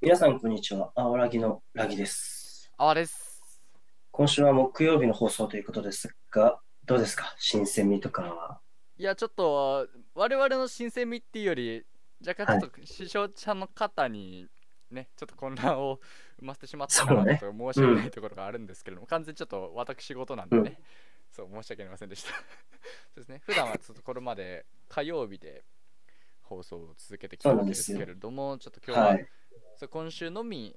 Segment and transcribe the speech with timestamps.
[0.00, 0.92] 皆さん、こんにちは。
[0.94, 2.70] あわらぎのラギです。
[2.76, 3.42] あわです。
[4.12, 7.34] 今週は木曜日の放送ということですが、どうですか？
[7.38, 8.60] 新鮮味とかは。
[8.96, 11.84] いや、ちょっと、我々の新鮮味っていうより、
[12.24, 14.46] 若干ちょっと視聴者の方に、
[14.92, 15.98] ね、ちょっと混乱を
[16.38, 20.80] 生ませてしまったかそうね申し訳ないところがあるんですけれども、完全にちょっと私事なんでね、
[21.32, 22.30] そう、申し訳ありませんでした。
[22.30, 22.36] そ
[23.16, 25.64] うですね、普段はちょっとこれまで火曜日で
[26.42, 29.28] 放送を続けてきたわけですけれども、ちょっと今日は、はい。
[29.78, 30.74] そう今週のみ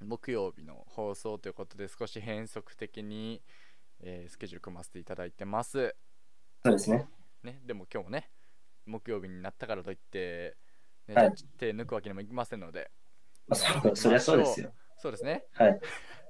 [0.00, 3.42] 木曜日の放送ということで少し変則的に、
[4.00, 5.94] えースケジュール組ませていただいてます。
[6.64, 7.06] そうですね。
[7.42, 8.30] ね、でも今日もね、
[8.86, 10.56] 木曜日になったからといって、
[11.08, 12.90] ねはい手抜くわけにもいきませんので、
[13.48, 14.72] まあ、そそりゃそうですよ。
[14.96, 15.80] そうですね、はい。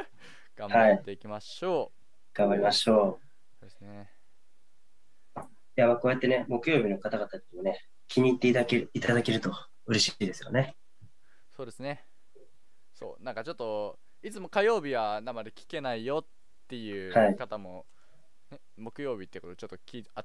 [0.59, 1.93] 頑張っていきましょ
[2.35, 3.27] 頑張りましょう。
[3.61, 4.11] そうですね。
[5.37, 5.41] う。
[5.41, 5.45] い
[5.77, 7.79] や、まあこうやってね、木曜日の方々にもね、
[8.09, 9.53] 気に入っていただけるいただけると
[9.87, 10.75] 嬉しいですよね。
[11.57, 12.05] そうですね。
[12.95, 16.27] そう、なんかちょっと、いつも火曜日は生で聞けないよっ
[16.69, 17.87] ていはいう方も、
[18.51, 19.79] ね木曜日ってことでちょっと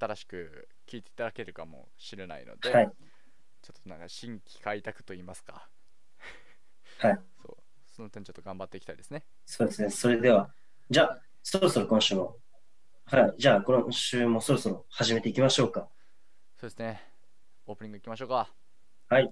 [0.06, 2.91] 新しく聞いていただけるかもしれないので、はい。
[3.61, 5.69] ちょっとなんか新規開拓といいますか、
[6.97, 7.19] はい。
[7.41, 9.25] そう、その点ちょっと頑張っていきたいですね。
[9.45, 9.89] そうですね。
[9.89, 10.53] それでは、
[10.89, 12.38] じゃあ、そろそろ今週も、
[13.06, 13.36] はい。
[13.39, 15.89] じゃあ、今週もそろそろ始めていきましょうか。
[16.58, 17.02] そうですね。
[17.67, 18.53] オープニングいきましょうか。
[19.09, 19.31] はい。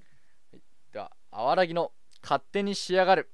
[1.31, 1.91] あわらぎの
[2.23, 3.29] 勝手に仕上がる。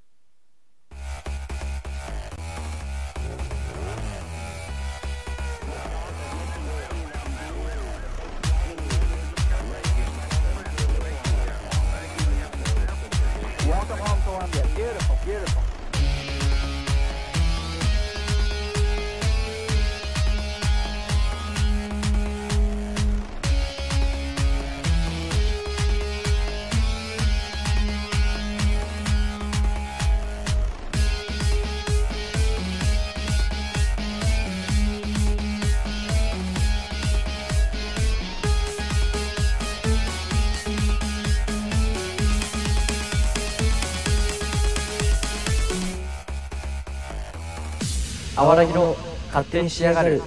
[48.38, 48.96] あわらぎの
[49.28, 50.22] 勝手に仕上がる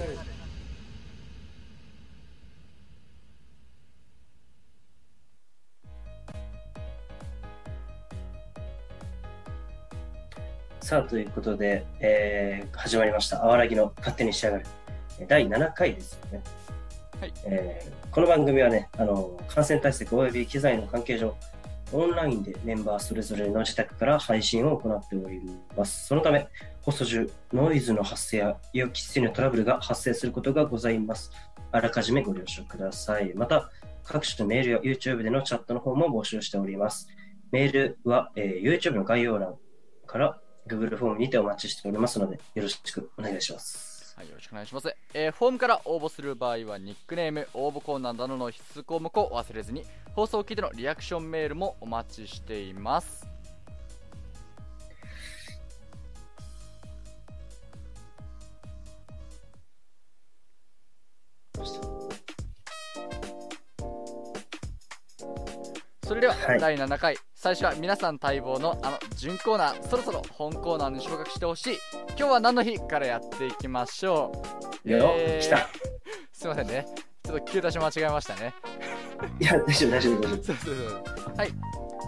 [10.81, 13.43] さあ、ということで、えー始まりました。
[13.43, 14.65] あわらぎの勝手に仕上がる。
[15.19, 16.41] えー第7回ですよね。
[17.21, 21.35] はいえーこの番組はね、あの、感染対策及び機材の関係上、
[21.91, 25.41] オンラインでメンバーそれぞれの自宅から配信を行っており
[25.75, 26.07] ます。
[26.07, 26.47] そのため、
[26.81, 31.31] 放送中、ノイズの発生や予期せぬトラブルが発生することがございます。
[31.71, 33.33] あらかじめご了承ください。
[33.33, 33.69] また、
[34.03, 37.07] 各種メールや YouTube でのチャットの方も募集しております。
[37.51, 39.55] メールは、えー YouTube の概要欄
[40.05, 44.15] から Google フォームにてお待ちしておりますので、よろしくお願いします。
[44.17, 44.93] はい、よろしくお願いします。
[45.13, 49.85] えーフォームから応募する場合は、ニックネーム、応募コーナーなどの必須項目を忘れずに、
[50.19, 53.25] 放送を聞いてのリアクションメールもお待ちしています。
[66.03, 66.59] それでは、はい。
[66.59, 67.15] 第7回。
[67.33, 71.77] 最初は皆さん待望のあの準コーナーそろそろ本コーナーに昇格してほしい。
[72.09, 74.33] 今日は何の日からやっていきましょ
[74.83, 74.89] う？
[74.89, 75.69] よ、えー来た。
[76.33, 76.85] すいませんね。
[77.23, 78.53] ちょっと急出し間違えましたね
[79.39, 80.43] いや、大丈夫、大丈夫、大丈夫。
[80.43, 81.35] そうそうそう。
[81.35, 81.51] はい。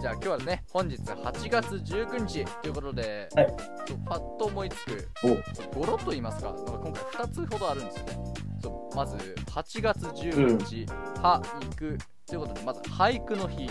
[0.00, 3.54] じゃあ今日はね本日8月19日ということで、はい。
[3.86, 5.78] そうパッと思いつくお。
[5.78, 6.52] 語呂と言いますか？
[6.52, 8.18] なんか今回2つほどあるんですよね。
[8.60, 10.86] そうまず8月19日、
[11.20, 13.70] 俳句ということでまず俳句の日。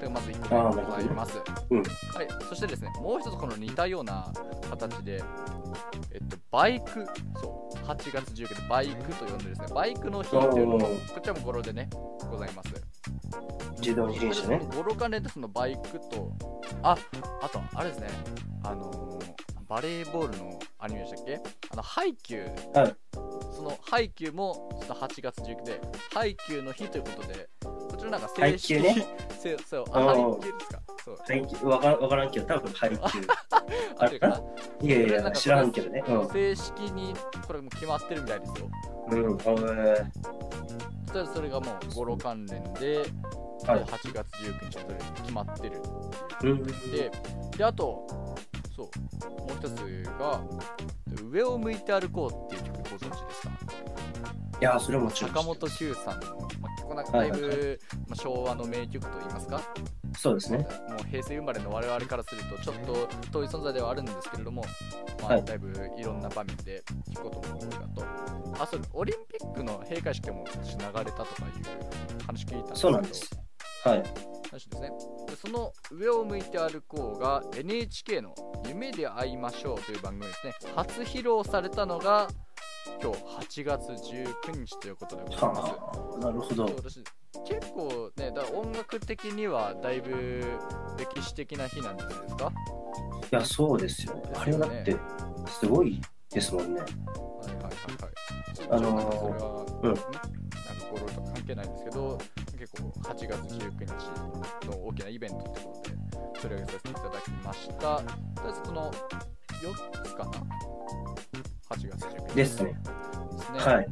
[0.00, 1.38] でまず1個目ございます、
[1.70, 1.82] うん。
[1.82, 1.82] は
[2.22, 4.32] い、そしてですねもう一つこの似たような
[4.70, 5.20] 形で
[6.12, 7.06] えっとバイク。
[7.40, 7.58] そう。
[7.88, 11.88] 8月19日バイクと呼んでですねバイクの日というのもこちらも語呂でね
[12.28, 12.74] ございます。
[13.80, 14.60] 自動車ね。
[14.74, 16.32] 語呂関連でそのバイクと
[16.82, 16.96] あ
[17.42, 18.08] あとあれですね。
[18.64, 19.08] あのー
[19.68, 21.40] バレーボールのアニメでしたっけ？
[21.70, 22.96] あのハイキュー、はい。
[23.12, 25.78] そのハイキューもその8月19で
[26.14, 27.57] ハイキューの日ということでこ
[27.98, 29.06] ちらなんか正式キューね
[29.38, 30.80] せそうあおーハイキューですか？
[31.04, 32.96] そう配給わからんわからんけど、多分配給。
[33.98, 34.42] あっていうか
[34.82, 36.04] いやいや、知らんけどね。
[36.06, 36.28] うん。
[36.28, 37.14] 正式に
[37.46, 38.68] これもう決まってるみたいですよ
[39.10, 40.06] うん、おー
[41.06, 42.98] そしたらそれがもう語呂関連で、
[43.66, 45.80] はいで8月19日それ決まってる
[46.42, 46.62] うん。
[46.62, 47.10] で
[47.56, 48.06] であと
[48.76, 49.80] そうもう一つ
[50.18, 50.40] が
[51.30, 53.50] 「上を向いて歩こう」っていう曲ご存知ですか？
[54.60, 55.10] いや、それはも。
[55.10, 56.47] 坂本九さんの、
[56.94, 59.62] まあ、結構なんかだいぶ、はいはいまあ、昭和の名曲といいますか
[60.16, 60.58] そうですね。
[60.88, 64.64] もう平成生まれの我々からするとちょっと遠い存在ではあるんですけれども、
[65.20, 68.62] まあ、はいだいぶいろんな場面で聞くことも多いかと。
[68.62, 73.30] あ、そうオリンピックの閉会式も私流れたとかいう話聞いたんですけど、そうなんです。
[73.84, 74.02] はい。
[74.50, 74.90] 話ですね。
[75.28, 78.34] でその上を向いて歩こうが NHK の
[78.66, 80.54] 夢で会いましょうという番組ですね。
[80.74, 82.28] 初披露されたのが
[83.02, 83.18] 今日
[83.62, 85.60] 8月19日ということでございます。
[85.60, 86.64] はあ、なるほど。
[86.64, 87.02] 私
[87.46, 90.42] 結構ね、だ音楽的にはだいぶ
[90.98, 92.52] 歴史的な日なんじゃないですか？
[93.30, 94.22] いや、そうですよ。
[94.34, 94.96] あれだって、
[95.60, 96.00] すごい
[96.30, 96.80] ですもんね。
[96.80, 97.70] はいはいはい
[98.02, 98.18] はい。
[98.70, 100.18] あのーそれは、うんね、なんか
[100.90, 102.18] 語呂とか関係ないんですけど、
[102.58, 107.74] 結構8月19日の大きなイベントってことで、取り上げさせていただきました。
[107.74, 110.30] とりあえずその4つかな？
[111.70, 112.72] ?8 月19日ですね。
[112.72, 113.58] ですね。
[113.58, 113.66] はい。
[113.66, 113.86] はいはい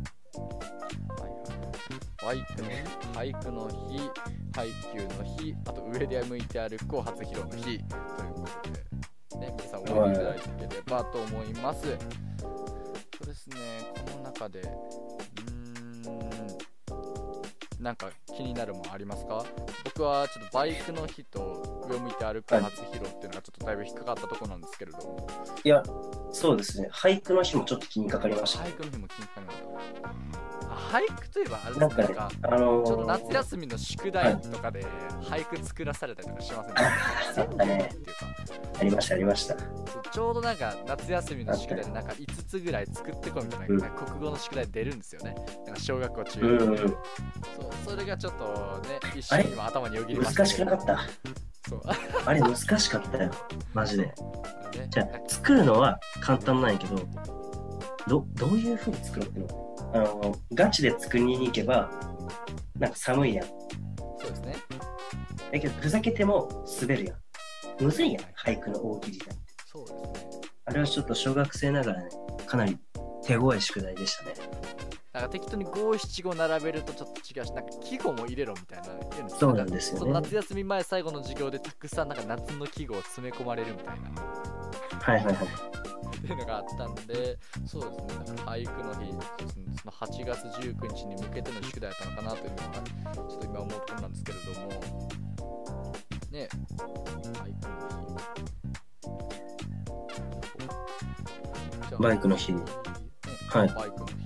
[2.24, 2.74] バイクの日、
[3.12, 4.10] 俳句の日、
[4.52, 7.84] 配給の日、あと上で向いて歩こう初披露の日という
[8.34, 11.82] ことで、ね、皆さん覚えていただければと思います。
[12.36, 12.48] そ
[13.22, 13.56] うですね、
[13.94, 16.10] この中で、うー
[17.80, 19.44] ん、なんか気になるもんありますか？
[19.84, 25.28] 僕はちょっとバイクの日と上を向いて歩く初披露っていうのがちょっとだいぶ引っかかったところなんですけれども、
[25.62, 25.80] いや、
[26.32, 26.88] そうですね。
[26.92, 28.64] 俳句の日もちょっと気にかかりました。
[28.64, 30.08] 俳句の日も気にかかりました。
[30.08, 34.84] あ俳句といえばあれですね、なんか、あのちょっとー、夏休みの宿題とかで
[35.22, 37.90] 俳句作らされたりとかしませんでしたあったね
[38.78, 39.56] ありました、ありました。
[40.12, 45.34] ちょうどなんか夏休みの宿題でなんか5つぐらい作ってこいみたいな、国語の宿題出るんですよね。
[45.66, 46.96] なんか小学校中うんうんそう
[47.86, 48.44] それがちょっと
[48.88, 50.98] ね、一瞬今頭によぎりました難しくなかった。
[51.68, 51.80] そう。
[52.26, 53.30] あれ難しかったよ。
[53.72, 54.14] マジで。
[54.78, 56.96] ねじゃあ、作るのは簡単なんやけど、
[58.08, 59.90] ど、どういう風に作ろうっていうの？
[59.94, 61.90] あの、ガチで作りに行けば、
[62.78, 63.46] なんか寒いやん。
[63.46, 64.56] そうですね。
[65.52, 67.84] だけど、ふざけても滑るやん。
[67.84, 69.44] むずいやん、俳句の大喜利だって。
[69.66, 70.40] そうですね。
[70.64, 72.08] あれはちょっと小学生ながらね、
[72.46, 72.78] かなり
[73.24, 74.34] 手強い宿題でしたね。
[75.16, 78.84] なんか適当に五七五並べるとちょっと違うし、なんか季語も入れろみたいな
[79.30, 80.12] そうなんですよね。
[80.12, 84.10] 夏休み前最後の授業でたくさんなんか夏の季語を詰め込まれるみたいな。
[85.00, 85.36] はいはいはい。
[85.36, 89.10] っていうのがあったんで、そうですね、だから俳句の日、
[89.80, 94.68] その8月19日に向けての宿題だったのかなというのは、ちょっと今思うところなんですけれども、
[96.30, 96.84] ね、俳
[97.54, 97.78] 句
[101.88, 102.02] の日。
[102.02, 102.62] バイクの日ね。
[103.48, 103.68] はい。
[103.68, 104.25] バイクの日。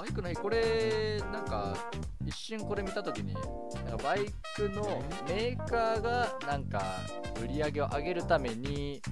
[0.00, 1.76] バイクの日、これ、なんか、
[2.24, 4.24] 一瞬これ見たときに、なんかバイ
[4.56, 6.82] クのメーカーがなんか
[7.44, 9.02] 売り上げを上げるために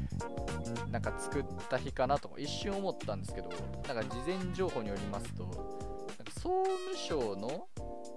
[0.91, 3.51] なんか作った日かなと一瞬思ったんですけど
[3.87, 5.61] なんか事前情報によりますとなんか
[6.41, 7.67] 総務省の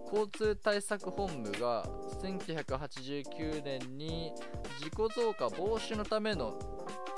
[0.06, 1.86] 交通対策本部が
[2.22, 4.32] 1989年に
[4.82, 6.58] 事故増加防止のための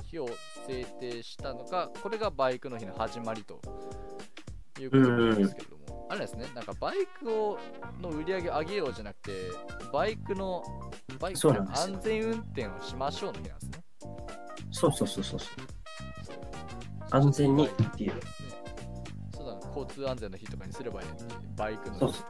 [0.09, 0.27] 日を
[0.67, 3.59] 制定したのがこれがバイクの日の始まりと
[4.83, 7.57] いうことなんですけれども、あれですねなんかバイクを
[8.01, 9.31] の売り上げを上げようじゃなくて
[9.91, 10.63] バイクの
[11.19, 13.83] バイクの安全運転をしましょうの日なんですね。
[14.71, 15.39] そうそうそうそう。
[15.39, 15.49] そう。
[17.11, 17.67] 安全に。
[17.67, 18.15] っていう。
[18.15, 18.21] ね。
[19.35, 21.21] そうだな交通安全の日とかにすればいいのに
[21.55, 21.99] バイクの。
[21.99, 22.23] そうそう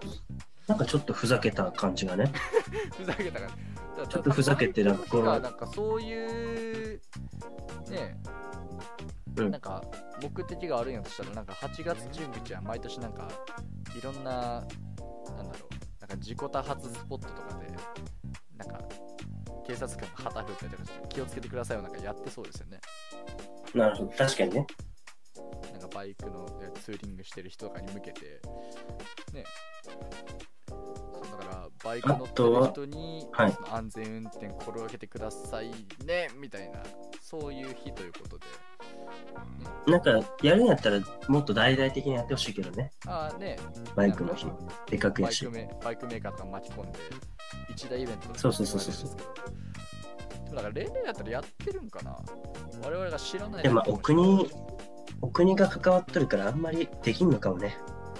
[0.67, 2.31] なんかちょっとふざけた感じがね。
[2.95, 3.47] ふざけたか
[3.97, 5.39] らちょっとふざけてなんか。
[5.39, 7.01] なんかそういう
[7.89, 8.17] ね
[9.37, 9.83] うんなんか
[10.21, 13.27] 目的が悪いんやとしたらなんか8月19日は毎年なんか
[13.97, 14.31] いろんな
[15.35, 17.67] なんだろうなんか自己多発スポットとかで
[18.57, 18.79] なんか
[19.65, 22.79] 警察官が旗振ったりとかして気をつけてくださいをなんかやってそうですよね
[23.73, 24.11] なるほど。
[24.11, 24.67] 確かにね。
[25.71, 28.41] なんかバイクのえツーリングしてる人とかに向けて、
[29.33, 29.43] ね。
[30.67, 35.71] だから、バイク乗ってる人に、はい安全運転心がけてください
[36.05, 36.83] ね、みたいな、
[37.21, 38.45] そういう日ということで。
[39.87, 40.11] なんか、
[40.41, 42.91] やるんやったらもっと大々的にやってほしいけどね。
[43.05, 43.57] ああね、
[43.95, 44.47] バイクの日。
[44.89, 45.57] でかくやしバイク。
[45.57, 46.99] メバイクメーカーとか巻き込んで、
[47.69, 49.53] 一大イベントそうそうそうそうやってもらえる
[50.53, 52.17] んから、例年やったらやってるんかな
[52.83, 54.49] 我々が知らないお国
[55.21, 57.77] お国が関わっとるからあんまりできんのかもね。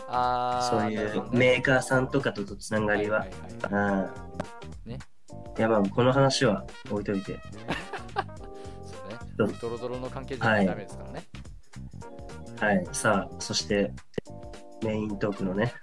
[0.08, 3.26] あーそういうメーカーさんとかとつながりは。
[3.26, 4.14] いいいああ。
[4.86, 5.00] ね。
[5.58, 7.40] いやまあこの話は置いといて。
[9.48, 11.24] ドロドロの関係じゃないとダメですからね。
[12.60, 12.88] はい。
[12.92, 13.92] さあ、そして
[14.84, 15.74] メイントークのね。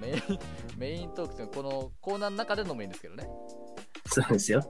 [0.00, 0.38] メイン
[0.76, 3.28] メイントークってこのコーナーの中でのもいいんですけどね。
[4.06, 4.60] そうですよ。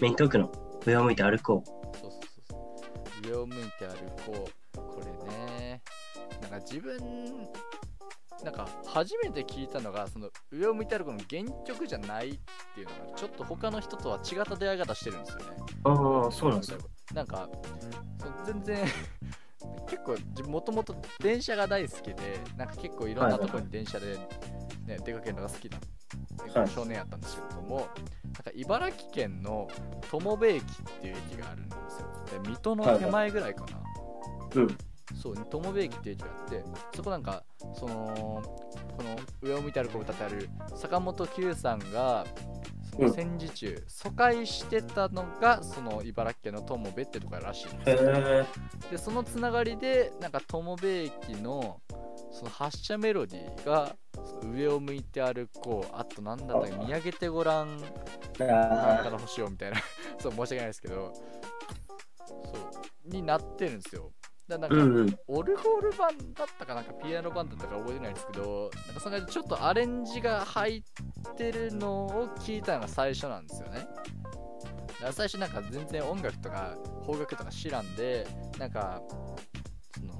[0.00, 0.50] メイントークの
[0.84, 1.96] 上を向いて歩こう。
[1.96, 2.58] そうそうそう
[3.22, 3.30] そう。
[3.30, 4.76] 上を向いて歩こう。
[4.76, 5.82] これね。
[6.42, 6.98] なんか自分
[8.46, 12.38] なんか初めて聞いたのがその上を向いてあるこの原曲じゃないっ
[12.76, 15.44] ていうのがちょっと他の人とは違った出会い方してるんですよね。
[15.82, 16.78] ああ、そうなんですよ。
[17.12, 17.48] なんか
[18.44, 18.86] 全然
[19.90, 24.16] 結構もともと電車が大好きでなんか結構いろんなところに電車で、
[24.86, 25.78] ね出かけるのが好きな
[26.54, 26.68] はい。
[26.68, 29.66] 少年やったんですけれども、なんか茨城県の
[30.08, 30.64] 友部駅っ
[31.00, 32.40] ていう駅があるんですよ。
[32.44, 33.80] で水戸の手前ぐらいかな、
[34.54, 34.78] うん。
[35.14, 37.44] そう友部駅っていう駅があってそこなんか
[37.74, 38.42] その
[38.96, 42.26] この上を向いてある子を歌ってある坂本九さんが
[42.96, 47.94] その戦時中、疎開してたのがその茨城県の友部ってとこらしいんで。
[48.90, 51.82] でそのつながりでなんか友部駅の
[52.30, 53.96] その発車メロディーが
[54.42, 55.94] 上を向いて歩こう。
[55.94, 57.78] あとなんだったっけ見上げてごらん
[58.38, 59.76] 真ん中あの星をみたいな。
[60.18, 61.12] そう申し訳ないですけど。
[61.14, 63.08] そう。
[63.08, 64.12] になってるんですよ
[64.48, 64.58] だ。
[64.58, 65.18] なんか、うんうん。
[65.28, 73.86] オルゴール版だったかなんかピアノ版だったか覚えてないですけどなんかその間ちょっとアレンジが入ってるのを聞いたのが最初なんですよね
[75.12, 78.26] 最初なんか全然音楽とか邦楽とか知らんで
[78.58, 79.02] なんか
[79.94, 80.14] その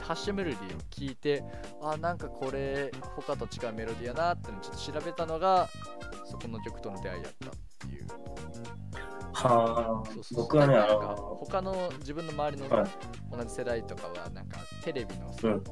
[0.00, 1.44] ハッシュメロディーを聞いて
[1.82, 5.68] あなんかこれ他と違うメロディーやなってのをちょっと調べたのが
[6.24, 8.06] そこの曲との出会いやったっていう
[9.36, 10.42] はあそうそう。
[10.42, 12.90] 僕はね、あなんかの、他の自分の周りのはい。
[13.30, 15.64] 同じ世代とかはなんかテレビのさ、うん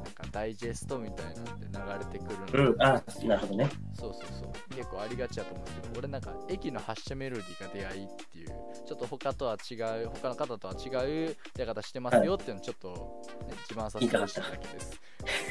[0.00, 2.82] なんかダイジェストみたいなんで流れてくるの、うん。
[2.82, 3.70] あ、なるほどね。
[3.92, 8.48] そうそうそう結構ありがちだと思うんですけど俺なんか駅の発車メロディーが出会いっていう
[8.86, 15.00] ちょっと他とは違う他の方とは違う出方してますよっていうのをちょっと、ね、自慢させてほしいだけです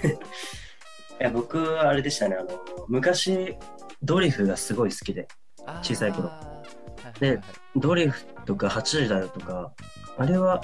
[1.19, 2.37] いや、僕はあれでしたね。
[2.37, 2.49] あの、
[2.87, 3.57] 昔、
[4.01, 5.27] ドリフがすごい好きで、
[5.83, 6.31] 小さい頃
[7.19, 7.27] あーはいはい。
[7.27, 7.41] ではい
[7.75, 9.71] ドリフとか8時だよとか、
[10.17, 10.63] あれは、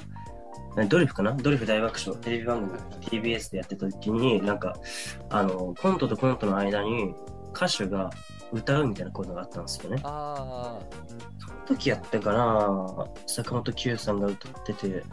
[0.77, 1.33] えドリフかな？
[1.33, 4.75] ドリフ大爆笑、テレビ番組 TBS でやってた時に、なんか、
[5.29, 7.13] あの、コントとコントの間に
[7.53, 8.09] 歌手が
[8.51, 10.01] 歌うみたいなコーナーがあったんですよね。
[10.03, 10.79] あ
[11.39, 13.07] その時やったかな。
[13.27, 15.03] 坂本九さんが歌ってて、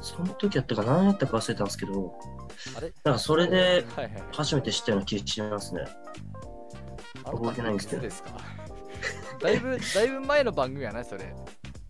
[0.00, 2.92] その時やったか何やったか忘れたんですけど、ーあれ？
[3.04, 3.84] なんかそれで
[4.32, 5.82] 初めて知ったような気がしますね。
[7.24, 8.02] 覚えてないんですけど。
[8.02, 8.30] ですか
[9.40, 11.24] だいぶだいぶ前の番組やないそれ。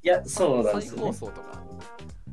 [0.03, 1.03] いや、そうなんで再すよ、ね。
[1.07, 1.65] 放送とか。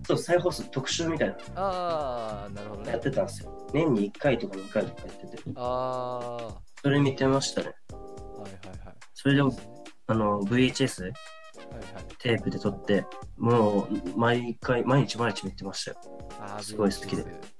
[0.07, 1.35] そう、再放送特集みたいな。
[1.55, 3.67] ああなるほどのやねってたんですよ。
[3.73, 7.73] 年に1回とか2回とかやってて、ああはそれ見てましたね。
[7.89, 8.95] いはいはい。
[9.13, 12.05] それであの、VHS はいはい。
[12.19, 13.05] テープで撮って、
[13.37, 15.97] もう毎回、毎日毎日見てましたよ。
[16.39, 17.23] あーすごい好きで。
[17.23, 17.55] VHS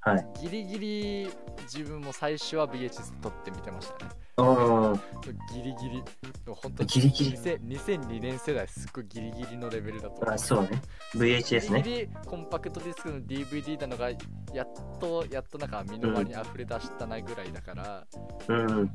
[0.00, 0.26] はい。
[0.42, 1.30] ギリギリ
[1.62, 6.02] 自分も最初は VHS 撮って見てましたねギリギリ。
[6.46, 7.38] 本当ギリギリ。
[7.38, 10.20] 2000 2002年世代すっごいギリギリのレベルだと。
[10.20, 10.82] 思あそうね。
[11.14, 11.82] VHS ね。
[11.82, 14.16] ギリギリコンパクトディスクの DVD なのがや
[14.64, 14.68] っ
[15.00, 18.06] とやっとなんか身の回りに溢れ出したなぐらいだから、
[18.48, 18.56] うん。
[18.58, 18.68] うん。
[18.68, 18.90] そうだな。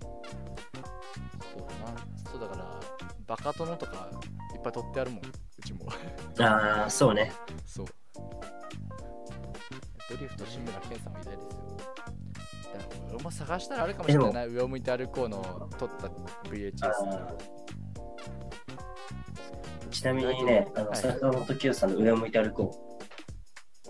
[2.32, 2.80] そうだから
[3.26, 4.12] バカ殿とか
[4.54, 5.88] いっぱい撮ってあるもんうちも。
[6.40, 7.32] ああ、そうね。
[7.66, 7.88] そう。
[10.08, 11.62] ドリフト志村けんさんも偉大ですよ
[13.14, 14.46] 俺も探したらあるかもしれないな。
[14.46, 16.08] 上を向いて歩こうの撮った
[16.50, 17.36] VHS あ
[19.92, 22.88] ちなみにね、あの、はい坂本九さんの上を向いて歩こ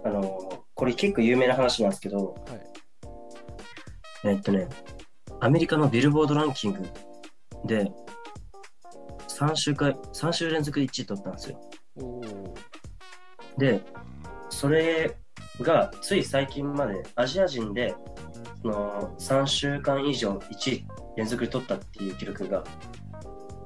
[0.04, 0.08] う。
[0.08, 4.30] あの、これ結構有名な話なんですけど、はい。
[4.30, 4.68] えっとね、
[5.40, 6.82] アメリカのビルボードランキング
[7.66, 7.92] で、
[9.28, 11.62] 3週間、3週連続で1位取ったんですよ。
[13.58, 13.82] で、
[14.50, 15.16] それ
[15.62, 18.21] がつい最近までアジア人でそ
[18.64, 20.88] の3週間以上1位
[21.18, 22.64] 連続で取ったっていう記録が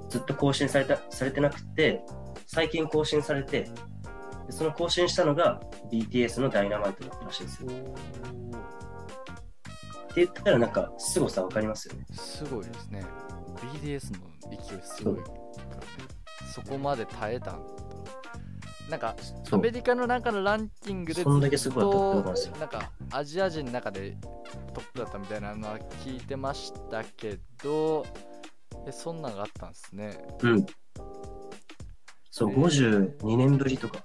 [0.10, 2.02] ずっと更新されたされてなくて
[2.48, 5.60] 最近更新されてでその更新したのが
[5.92, 7.70] BTS のダイナマイトだったらしいんですよ。
[7.70, 7.72] っ
[10.16, 12.06] て言ったらなんか凄さわかりますよね。
[12.12, 13.04] すごいですね
[13.84, 15.36] BDS の勢いすごいからね
[16.54, 17.60] そこまで耐えた
[18.90, 19.16] なんか
[19.52, 24.18] アメリカの中のランキングでそんだけすごかったってことなんですよなんかアジア人の中で
[24.74, 28.06] トップだったみたいなのは聞いてましたけど
[28.88, 30.18] えそんなんがあったんですね。
[30.42, 30.66] うん。
[32.30, 33.18] そう、へー。
[33.18, 34.00] 52年ぶりとか。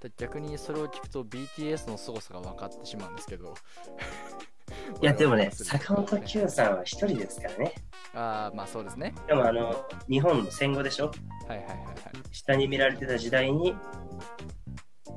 [0.00, 3.54] で逆にそれを聞くと BTS の凄さが分かってしまうんですけど
[5.00, 7.74] いや、でもね、坂本九さんは一人ですからね。
[8.12, 11.12] ああまあそうですねでもあの、日本の戦後でしょ？
[11.46, 11.96] はいはいはいはい
[12.32, 13.74] 下に見られてた時代に、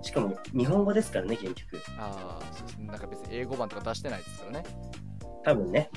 [0.01, 1.81] しかも日本語ですからね、原曲。
[1.97, 4.63] ああそうですねなんか別に英語版とか出してないですからね
[5.43, 5.89] 多分ね。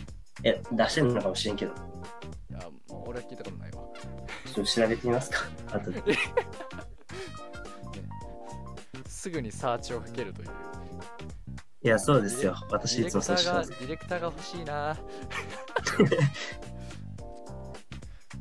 [0.45, 1.73] いや、出してるのかもしれんけど、
[2.50, 3.83] いやもう俺は聞いたことないわ
[4.47, 5.40] ちょっと調べてみますか。
[5.76, 6.02] 後で。
[9.09, 10.49] すぐにサーチをかけるという
[11.87, 12.57] いいや、そうですよ。
[12.62, 13.71] デ私いつもそうしてます。
[13.71, 14.97] ディレクターが欲しいな。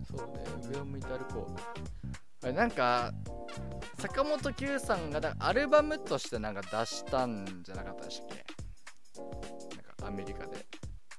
[0.10, 1.56] そうね、上を向いて歩こう。
[2.44, 3.12] あれなんか、
[4.00, 8.44] 坂本九さんがだアルバムとしてなんか出したんじゃなかったでしたっけ？
[9.76, 10.58] なんかアメリカで。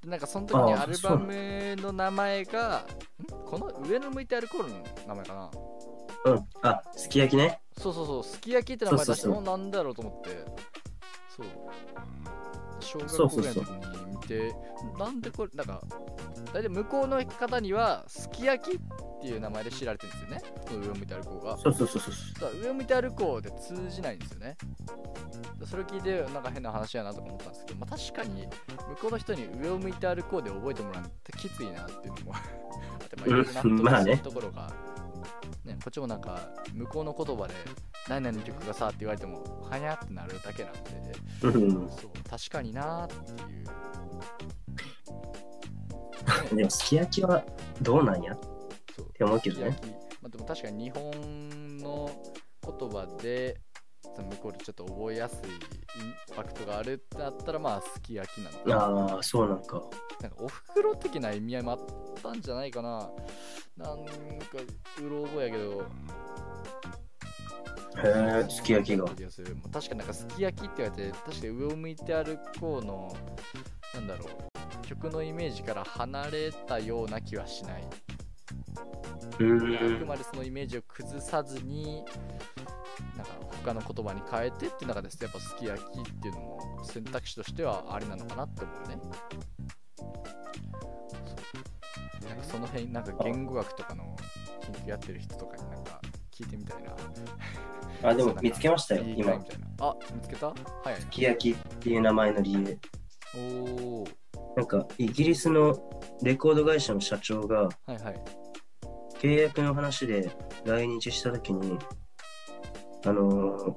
[0.03, 2.85] でなんかその時にアルバムの名前が、
[3.23, 3.27] ん？
[3.47, 5.49] この上の向いて歩こうの名前かな？
[6.33, 6.49] うん。
[6.63, 7.61] あ、すき焼きね。
[7.79, 10.45] そうそうそう、すき焼きって名前出しなんだろうと思って、
[11.37, 11.47] そう。
[12.81, 14.55] 小学校ぐらいの時に見て、
[14.99, 15.83] なんでこれ、なんか、
[16.53, 18.81] 大体向こうの方には、すき焼きっ
[19.21, 21.59] ていう名前で知られてるんですよね、この上を向いて歩こうが。
[21.59, 22.61] そうそうそうそう。
[22.63, 24.57] 上を向いて歩こうで通じないんですよね。
[25.65, 28.47] それを聞いて、なんか変な話やなとか思ったんですけど、まあ、確かに、
[28.91, 32.39] 向こうの人に上を向いて歩こうで覚えてもらってきついなっていうのも あ
[33.05, 34.73] って、まあ、いろいろ納うんまあね得するところが、
[35.67, 37.55] ね、こっちもなんか、向こうの言葉で、
[38.09, 40.81] 何々の曲がさって言われても、はやってなるだけなんで、
[41.43, 41.89] うん。
[41.91, 43.15] そう、確かになーって
[43.53, 43.63] い
[46.53, 46.55] う。
[46.57, 47.45] でも、すき焼きは
[47.83, 48.33] どうなんや？
[48.33, 48.39] っ
[49.13, 49.77] て思うけどね。
[50.23, 52.11] まあ、でも確かに日本の
[52.63, 53.61] 言葉で
[54.17, 58.77] 向こうでちょっと覚えやすいインパクトがあるってなったらまあすき焼きなのかな
[59.15, 59.83] ああ、そうなんか。
[60.21, 61.79] なんかお袋的な意味合いもあっ
[62.23, 63.09] たんじゃないかな
[63.77, 64.13] なんか
[65.03, 65.87] うろ覚えやけど
[67.99, 69.07] へえ、すき焼きが。
[69.73, 73.17] 確かなんかすき焼きって言われて確かに上を向いて歩こうの
[73.95, 77.83] なんだろう曲のイメージから離れたような気はしない
[79.41, 80.07] うあく。
[80.07, 82.05] までそのイメージを崩さずに
[83.17, 83.33] なんか
[83.65, 88.99] 他の言葉に変えてっていう中ですとやっぱすき焼きっていうのも選択肢としてはありなのかなって思うね
[92.57, 94.17] その辺なんか言語学とかの
[94.63, 96.01] 研究やってる人とかになんか
[96.35, 98.11] 聞いてみたいな。
[98.11, 99.33] あ、でも見つけましたよ、今。
[99.81, 100.55] あ見つけた？
[100.83, 101.01] 早い。
[101.01, 102.61] すき焼きっていう名前の理由。
[102.63, 102.71] な
[103.37, 103.39] お
[104.03, 104.05] お
[104.57, 105.79] なんか、イギリスの
[106.23, 108.25] レコード会社の社長が、はいはい。
[109.21, 110.31] 契約の話で
[110.65, 111.79] 来日したときに、
[113.05, 113.75] あのー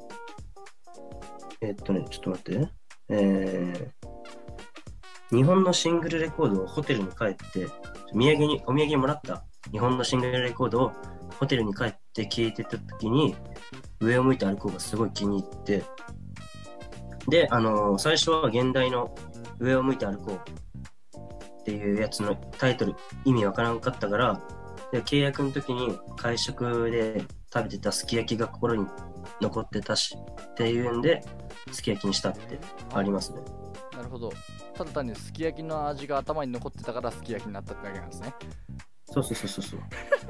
[1.61, 2.69] えっとね、ちょっと待って。
[3.09, 7.67] えー、日本のシングルレコードをホテルに帰って、
[8.13, 10.91] 土産に、お土産にもらった日本のシングルレコードを
[11.39, 13.35] ホテルに帰って聴いてたときに、
[13.99, 15.83] 上を向いて歩こうがすごい気に入って、
[17.27, 19.13] で、あのー最初は現代の
[19.59, 20.49] 上を向いて歩こう
[21.61, 22.95] っていうやつのタイトル、
[23.25, 24.41] 意味わからんかったから、
[24.91, 28.87] で契約の時に会食で食べてたすき焼きが心に
[29.41, 30.17] 残ってたし
[30.51, 31.21] っていうんで、
[31.71, 32.59] すき焼きにしたって
[32.93, 33.41] ありますね。
[33.95, 34.31] なるほど
[34.79, 38.33] ただ単にすき焼きの味が頭に残ってたからすき焼きになったってだけなんですね
[39.11, 39.79] そうそうそうそうそう。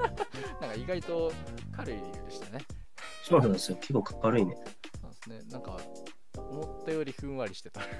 [0.59, 1.31] なんか意外と
[1.71, 2.65] 軽い理由でしたね。
[3.23, 3.77] そうなんですよ。
[3.77, 4.55] 結構軽いね。
[5.01, 5.51] そうですね。
[5.51, 5.77] なんか、
[6.35, 7.81] 思ったよりふんわりしてた。
[7.81, 7.95] なんか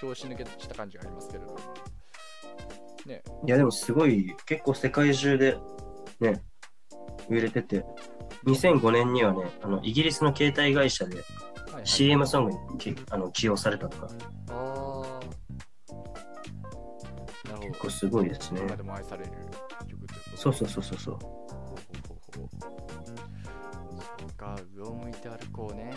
[0.00, 1.58] 拍子抜けした感じがありますけれども。
[3.06, 5.56] ね、いやでもすごい、結構世界中で
[6.20, 6.42] ね、
[7.30, 7.84] 売れてて、
[8.44, 11.24] 2005年にはね、あのイギリスの携帯会社で
[11.88, 14.08] CM ソングにきあの起用されたとか、
[14.50, 15.04] あー
[17.48, 17.68] なるほど。
[17.68, 18.60] 結構すごいですね。
[18.60, 19.30] 今でも愛される
[19.88, 20.30] 曲ということ？
[20.30, 21.14] でそうそうそうそうそう。
[21.14, 23.08] ほうほうほうほう
[24.20, 25.94] そうか、上を向いて歩こうね。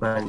[0.00, 0.20] まあ、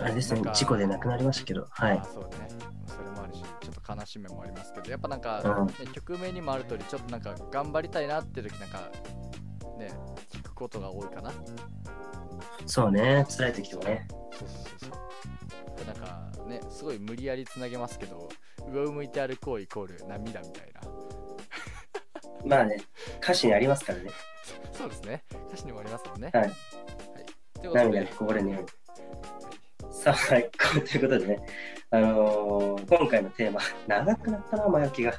[0.00, 2.04] あれですね事故で亡くなりましたけど、はいあ。
[2.04, 2.48] そうね。
[2.86, 8.90] それもあるし、ちょっと悲しみもありますけど、やっぱなんか、うんね曲名にもある通り、ちょっとなんか頑張りたいなって時なんか、
[9.78, 9.92] ね、
[10.30, 11.32] 聞くことが多いかな。
[12.66, 14.06] そうね、辛い時とかね。
[14.32, 14.54] そうそ
[14.86, 15.86] うそう。
[15.86, 18.28] なんかね、すごい無理やりつなげますけど、
[18.72, 20.80] 上を向いて歩こうイコール涙みたいな。
[22.46, 22.76] まあね、
[23.22, 24.10] 歌詞にありますからね。
[24.72, 25.24] そうですね。
[25.48, 26.30] 歌詞にもありますもんね。
[26.32, 26.52] はい。
[27.60, 28.68] ということで涙が、こぼれるように。
[29.92, 31.46] さあ、はい、ということでね、
[31.90, 35.14] あのー今回のテーマ、長くなったな、前置きが。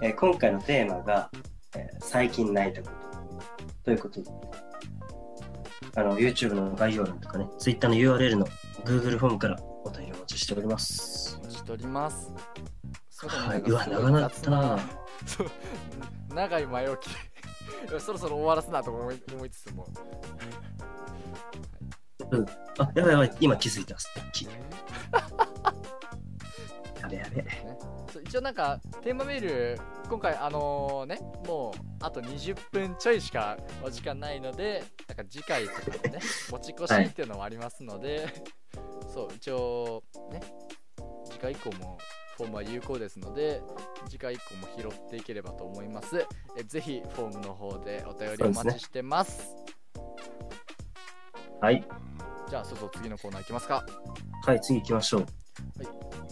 [0.00, 1.30] えー今回のテーマが、
[1.76, 3.82] えー最近泣いたこと。
[3.84, 4.30] ということで、
[5.94, 8.46] あの、YouTube の概要欄とかね、Twitter の URL の
[8.84, 11.36] Google フォームからお便りお待ちしております。
[11.38, 12.32] お待ちしております。
[13.26, 14.78] はい、うわ、長なったな。
[16.34, 17.12] 長い前置き
[18.00, 19.86] そろそろ終わらすなと思い思いつつも
[22.78, 23.96] あ、やばいやばい、今気づいた。
[24.32, 24.46] き
[27.00, 27.44] やべやべ。
[28.32, 36.18] 一応なんかテーマメール今回あのねもうあと20分ちょいしかお時間ないのでなんか次回とかのね
[36.50, 38.26] 持ち越しっていうのもありますので、
[39.12, 40.40] そう一応ね
[41.26, 41.98] 次回以降も
[42.38, 43.60] フォームは有効ですので
[44.08, 49.54] 次回以降も拾っていければと思いますえぜひフォームの方でお便りお待ちしてます
[51.60, 51.84] はい。
[52.48, 53.84] じゃあ、そろそろ次のコーナーいきますか。
[54.44, 55.26] はい、次行きましょう。
[55.78, 55.92] では、
[56.26, 56.31] 次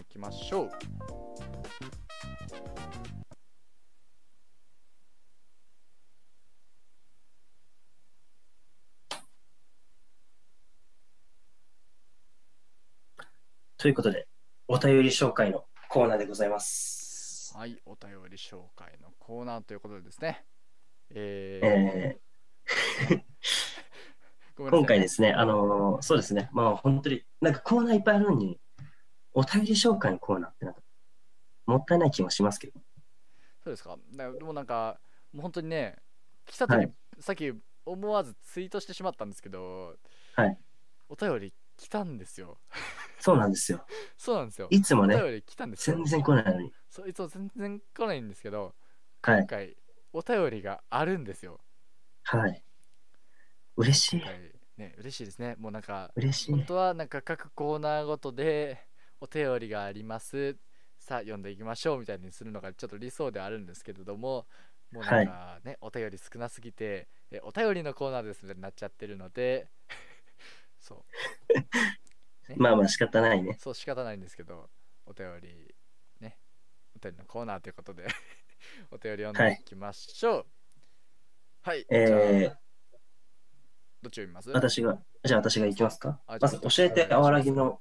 [0.00, 0.70] いきましょう。
[13.78, 14.26] ということで、
[14.66, 17.54] お便り紹介のコーナーでございます。
[17.56, 20.44] はい、お便り紹介のコーナーということでですね。
[21.10, 23.22] えーえー
[24.58, 28.60] 今回ですね、あのーそうですね、まあ本当に、なんかコーナーいっぱいあるのに、
[29.38, 30.80] お便り紹介のコーナーってなんか、
[31.66, 32.80] もったいない気もしますけど。
[33.62, 33.96] そうですか。
[34.10, 34.98] でもなんか、
[35.32, 35.96] もう本当にね、
[36.44, 37.52] 来た時、はいさっき
[37.84, 39.96] 思わずツイートしてしまったんですけど、
[40.34, 40.58] はい。
[41.08, 42.58] お便り来たんですよ。
[43.18, 43.84] そうなんですよ。
[44.16, 44.68] そうなんですよ。
[44.70, 46.04] いつもね、お便り来たんですよ全。
[46.04, 46.72] 然来ないのに。
[46.90, 48.74] そういつも全然来ないんですけど、
[49.22, 49.38] はい。
[49.40, 49.76] 今回、
[50.12, 51.60] お便りがあるんですよ。
[52.24, 52.64] はい。
[53.76, 54.22] 嬉しい
[54.76, 55.56] ね、嬉しいですね。
[55.58, 56.64] もうなんか、嬉しい本。
[56.66, 58.87] 当はなんか各コーナーごとで
[59.20, 60.56] お便りがあります。
[60.98, 64.46] さあ読んでいきましょうみたいにするのがちょっと理想ではあるんですけれども
[64.90, 69.68] もうなんかね、お便り少なすぎてえお便りのコーナーですみたいになっちゃってるので
[70.80, 71.04] そ
[72.48, 72.54] う。
[72.56, 73.56] まあまあ仕方ないね。
[73.60, 74.70] そう仕方ないんですけど
[75.06, 75.74] お便り
[76.20, 76.38] ね
[76.96, 78.06] お便りのコーナーということで
[78.90, 80.46] お便り読んでいきましょう。
[81.62, 82.56] はい、じゃあえ
[84.00, 84.50] どっち読みます？
[84.50, 86.20] ー、私が、じゃあ私が行きますか。
[86.26, 87.80] あまず、教えてあわらぎの、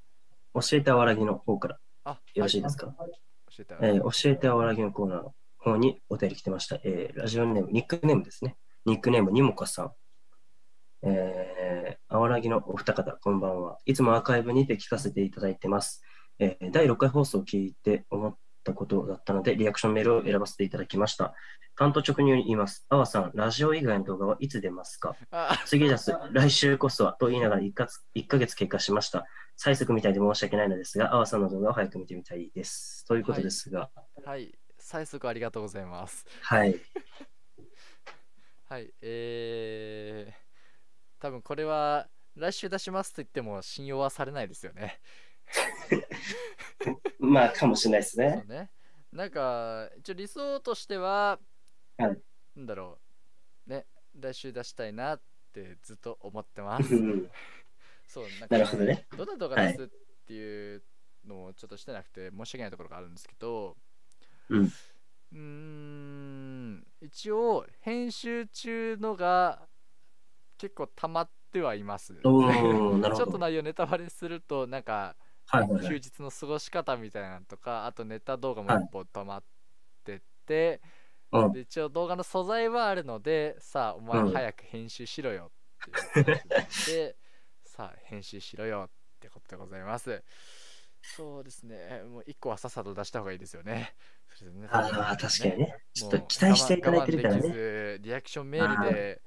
[0.54, 2.88] 教えてあわらぎの方からあよろしいですか？
[2.88, 3.12] はい
[3.56, 6.80] 教えてえー教えてあわらぎのコーナーの方にお便り来てました。
[6.84, 8.58] えーラジオネーム、ニックネームですね。
[8.86, 9.92] ニックネーム、にもかさん。
[11.04, 13.78] えー、あわらぎのお二方、こんばんは。
[13.86, 16.02] いつもアーカイブにて聞かせていただいてます。
[16.40, 18.36] えー第6回放送を聞いて思っ
[18.68, 21.34] たことだったので、リアクションメールを選ばせていただきました。
[21.76, 22.86] 関東直入に言います。
[22.90, 25.16] あわさん、ラジオ以外の動画はいつ出ますか？
[25.32, 26.14] あ次です。
[26.32, 29.26] 来週こそはと言いながら1か1ヶ月経過しました。
[29.56, 33.06] 最速みたいで申し訳ないのですが、あわさんの動画を早く見てみたいです。
[33.08, 33.90] ということですが、
[34.26, 36.80] はい最速ありがとうございますはい。
[38.70, 45.02] はい、えー、多分これは来週出しますと言っても信用はされないですよね。
[47.20, 48.44] まあ、かもしれないですそうね。
[48.48, 48.72] ね。
[49.12, 51.40] なんか、一応理想としては、
[51.98, 52.22] はい
[52.56, 53.00] なんだろ
[53.68, 55.22] う、ね、来週出したいなっ
[55.54, 56.96] てずっと思ってます。
[56.96, 57.32] うん
[58.08, 59.06] そう、なんか、なるほどね。
[59.16, 59.88] どんな動画出すっ
[60.26, 60.84] ていう
[61.26, 63.78] のをちょっとしてなくて申し訳ないところがあるんですけど、
[64.50, 64.72] うん
[65.34, 69.68] うーん一応編集中のが
[70.58, 72.16] 結構溜まってはいます。
[72.24, 73.38] ちょっと。
[73.38, 75.16] 内容ネタバレするとなんか。
[75.52, 78.84] 休日の過ごし方みたいなのとかあとネタ動画もはい。
[78.84, 79.44] 一本溜まっ
[80.04, 80.82] てって、
[81.32, 81.52] うん。
[81.54, 84.32] で一応動画の素材はあるのでさあお前うん。
[84.34, 85.52] 早く編集しろよ
[85.86, 87.16] っていう話になって
[87.64, 90.24] さあ編集しろよってことでございます。
[91.02, 92.04] そうですね。
[92.04, 93.96] もう一個はさっさと出した方がいいですよね。
[94.28, 95.78] そうですねああ、確かにね。
[95.94, 97.42] ちょっと期待していただいてるからね。
[97.42, 99.22] ずリアクションメールで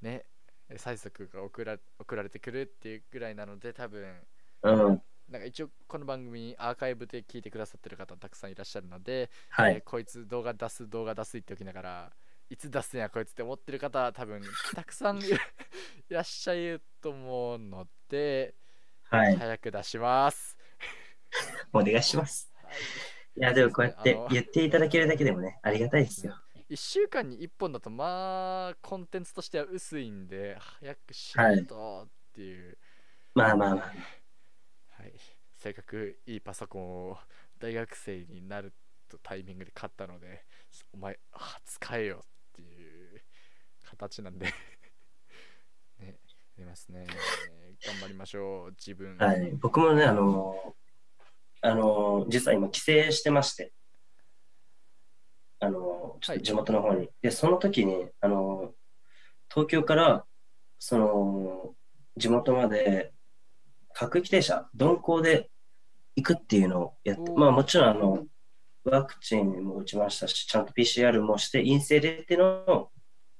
[0.00, 0.24] ね
[0.70, 4.26] 催促が送ら送られてくるっていうぐらいなので多分
[4.62, 5.02] うん。
[5.30, 9.74] なんか一応この番組アーカイブで聞いてくださってる方たくさんいらっしゃるので、はい。
[9.74, 12.12] えーこいつ動画出す動画出すっておきながら
[12.50, 14.42] いつ出すんやこいつって思ってる方は多分
[14.74, 15.30] たくさんいい
[16.08, 18.54] らっしゃると思うので、
[19.04, 19.36] はい。
[19.36, 20.56] 早く出します。
[21.72, 22.52] お願いします。
[22.62, 22.74] はい
[23.36, 26.34] いや、でもこうやって言っていただけるだけでもね、ありがたいですよ。
[26.68, 32.76] 1週間に1本だとまあコンテンツとしては薄いんで早くしないとっていう、
[33.34, 33.92] まあまあまあ。
[35.62, 37.18] はいせっかくいいパソコンを
[37.58, 38.72] 大学生になる
[39.10, 40.42] とタイミングで買ったので
[40.94, 43.20] お前あ使えよっていう
[43.84, 44.46] 形なんで。
[46.00, 46.18] ね
[46.56, 47.06] 出ますね。
[47.86, 48.70] 頑張りましょう。
[48.70, 49.16] 自分。
[49.18, 49.52] はい。
[49.52, 53.72] 僕もね、あのーあのー実は今、帰省してまして、
[55.58, 57.10] あのーちょっと地元の方に。
[57.22, 58.72] で、その時に、あのー
[59.50, 60.26] 東京から、
[60.78, 61.74] その、
[62.16, 63.12] 地元まで、
[63.94, 65.50] 各駅停車、鈍行で
[66.16, 68.26] 行くっていうのをやって、まあもちろん、あの、
[68.84, 72.90] ワクチンも打ちましたし、ちゃんと PCR もして、陰性でっていうのを、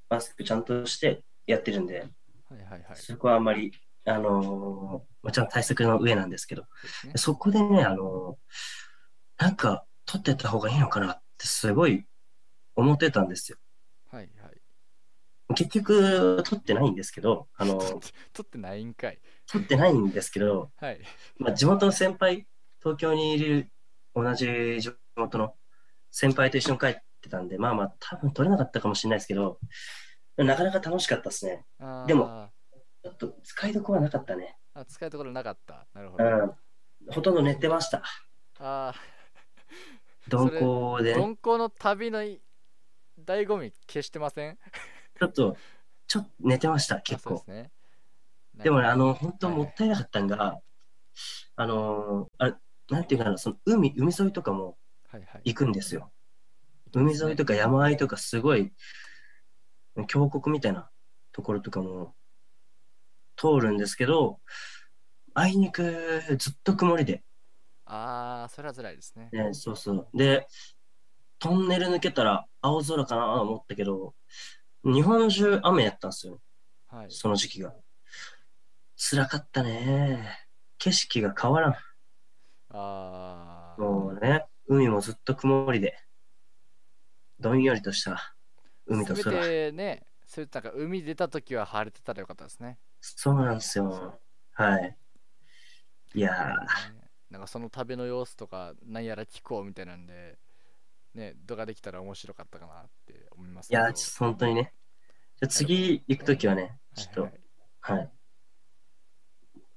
[0.08, 2.00] マスクちゃんとしてやってるんで、
[2.48, 2.96] はいはいはい。
[2.96, 3.72] そこはあんまり、
[4.04, 6.62] あのーもちろん対策の上なんですけど、
[7.04, 7.12] ね。
[7.16, 12.04] そこでね、あのーなんか、撮ってった方がいいのかなってすごい
[12.74, 13.58] 思ってたんですよ。
[15.54, 21.00] 結局、撮ってないんですけど、あの ー撮ってないんかい撮ってないんですけど、はい
[21.38, 22.46] まあ、地元の先輩、
[22.80, 23.70] 東京にいる
[24.14, 24.46] 同じ
[24.80, 25.56] 地元の
[26.10, 29.58] 先輩と一緒に帰ってたんで、まあまあ、多分撮れなかったかもしれないですけど、
[30.36, 31.66] なかなか楽しかったですね。
[32.06, 32.50] でも
[33.02, 34.56] ちょっと使いどころはなかったね。
[34.74, 35.86] あ使いどころなかった。
[35.94, 36.24] なるほど。
[36.24, 37.12] うん。
[37.12, 38.02] ほとんど寝てました。
[38.58, 38.94] あ
[40.30, 41.22] 鈍行であ、ね。
[41.22, 42.40] 鈍行の旅のい
[43.24, 44.58] 醍醐味消してません？
[45.20, 45.56] ちょっと、
[46.08, 47.46] ちょっと寝てました、あ結構です。
[47.50, 47.70] ね。
[48.62, 50.60] でもね、あの、本当はいもったいなかったんが、
[51.56, 52.54] あのーあれ、
[52.90, 54.78] なんていうかな、その海、海沿いとかも
[55.10, 55.42] はいはい。
[55.44, 56.12] 行くんですよ。
[56.94, 58.72] 海沿いとか山あいとかすごい、
[60.08, 60.90] 峡谷みたいな
[61.32, 62.16] ところとかも
[63.36, 64.40] 通るんですけど、
[65.34, 67.24] あいにくずっと曇りで、
[67.84, 69.30] ああ、それは辛いですね。
[69.32, 70.18] ね、そうそう。
[70.18, 70.46] で、
[71.38, 74.14] トンネル抜けたら青空かなと思ったけど、
[74.84, 76.40] 日本中雨やったんですよ、
[76.88, 77.06] はい。
[77.10, 77.72] その時期が。
[78.96, 80.38] 辛かったね。
[80.78, 81.72] 景色が変わらん。
[81.72, 81.76] あ
[83.78, 85.96] あ、もうね、海もずっと曇りで、
[87.38, 88.34] どんよりとした
[88.86, 89.36] 海とせ空。
[89.36, 92.78] めてね、そういうなんか海出た時は晴れてたらよかったですね。
[93.00, 94.18] そうなんですよ。
[94.52, 94.96] はい。
[96.14, 100.36] いやねなんかその旅の様子とか、なんやら聞こうみたいなんで、
[101.14, 103.74] ね、動画できたら面白かったかなって思いますー、い。
[103.74, 104.74] やー、ちょっと本当にね。
[105.36, 107.40] じゃあ次行くときはね、ちょっと、はい
[107.80, 108.10] はい。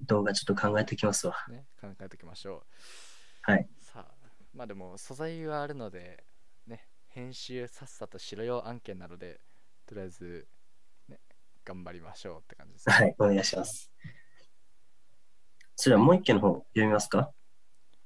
[0.02, 1.34] 動画ちょっと考えてきますわ。
[1.34, 3.52] はいね、考えておきましょう。
[3.52, 3.69] はい。
[3.80, 6.26] さあ、まあでも素材はあるので、
[6.67, 9.39] ね、編集さっさとしろよ案件なので、
[9.86, 10.48] とりあえず、
[11.08, 11.22] ね、
[11.63, 12.96] 頑張りましょうって感じです、ね。
[12.96, 13.89] はい、お願いします。
[15.76, 17.32] それはもう一件の方読みますか？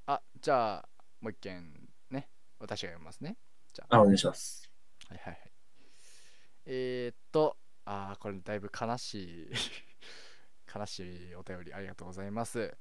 [0.06, 1.77] あ、じゃあ、もう一件ね、
[2.60, 3.38] 私が読みますね。
[3.90, 4.70] あ、お願いします。
[5.10, 5.52] はいはいはい。
[6.66, 9.52] えー、っと、あー、これだいぶ悲しい、
[10.74, 12.78] 悲しいお便りありがとうございます。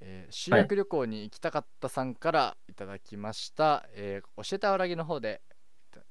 [0.00, 3.86] えー修学旅行に行きたかったさんからいただきました。
[3.92, 5.42] えー教えてあわらぎの方で
[5.88, 6.04] いたい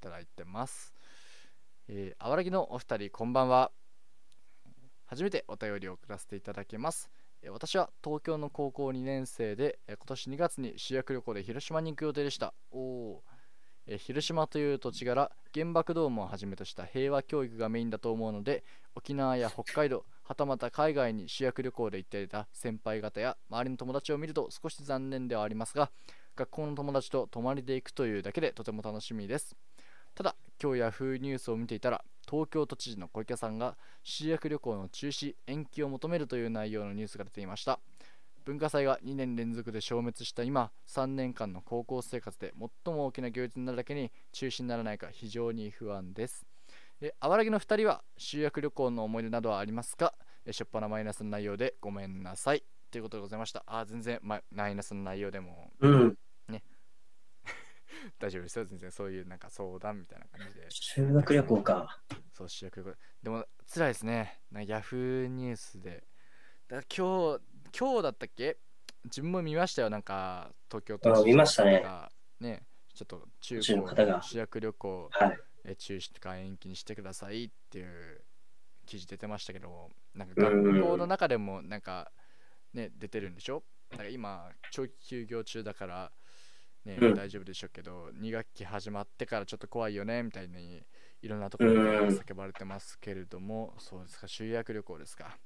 [0.00, 0.94] ただいてます。
[1.88, 3.72] えー、あわらぎのお二人、こんばんは。
[5.06, 7.10] 初めてお便りを送らせていただきます。
[7.48, 12.52] 私は東京の高校2年生で、今年2月に修学旅行で広島に行く予定でした。
[12.70, 13.22] おお。
[13.98, 18.62] 広島という土地柄原爆ドームをはじめとした平和教育がメインだと思うので
[18.94, 25.90] 沖縄や北海道はたまた海外に修学旅行で行っていた先輩方や周りの友達を見ると少し残念ではありますが
[26.36, 29.56] 学校の友達と泊まりで行くというだけでとても楽しみです
[30.14, 37.80] ただ今日ヤフーニュースを見ていたら東京都知事の小池さんが修学旅行の中止延期を求めるという内容のニュースが出ていました。
[38.44, 46.46] 文化祭が2年連続で消滅した今3年間の高校生活で最も大きな行事になるだけに中止にならないか非常に不安です。
[47.00, 50.14] であわらぎの2人は修学旅行の思い出などはありますか？
[50.50, 52.62] しょっぱなマイナスの内容でごめんなさい。
[52.90, 53.62] ということでございました。
[53.66, 55.70] あ全然ママイナスの内容でも。
[55.80, 56.16] うん。
[58.18, 58.64] 大丈夫ですよ。
[58.64, 60.66] 全然そういうなんか相談みたいな感じで。
[60.68, 62.00] 修学旅行か。
[62.32, 62.96] そう修学旅行。
[63.22, 64.40] でも辛いですね。
[64.50, 66.04] なヤフーニュースで。
[66.68, 67.40] だ今日
[67.78, 68.58] 今日だったっけ？
[69.04, 69.90] 自分も見ましたよ。
[69.90, 71.80] なんか東京都あ見ましたね。
[71.80, 72.10] が。
[72.40, 72.62] ね。
[72.94, 75.38] ちょっと中中の修学旅行はい。
[75.64, 78.24] え中止か延期にしてくださいっていう
[78.86, 80.64] 記事出てましたけどなんかうん。
[80.64, 82.10] 学校の中でもなんか
[82.72, 83.62] ね出てるんでしょ？
[83.90, 86.12] なんか今長期休業中だから
[86.84, 87.14] ね、うん。
[87.14, 90.82] 大丈夫でしょうけど2学期始まってからちょっと怖いよねみたいに
[91.22, 92.08] いろんなところでうん。
[92.08, 95.38] 叫ばれてますけれども、そうですか修学旅行ですか？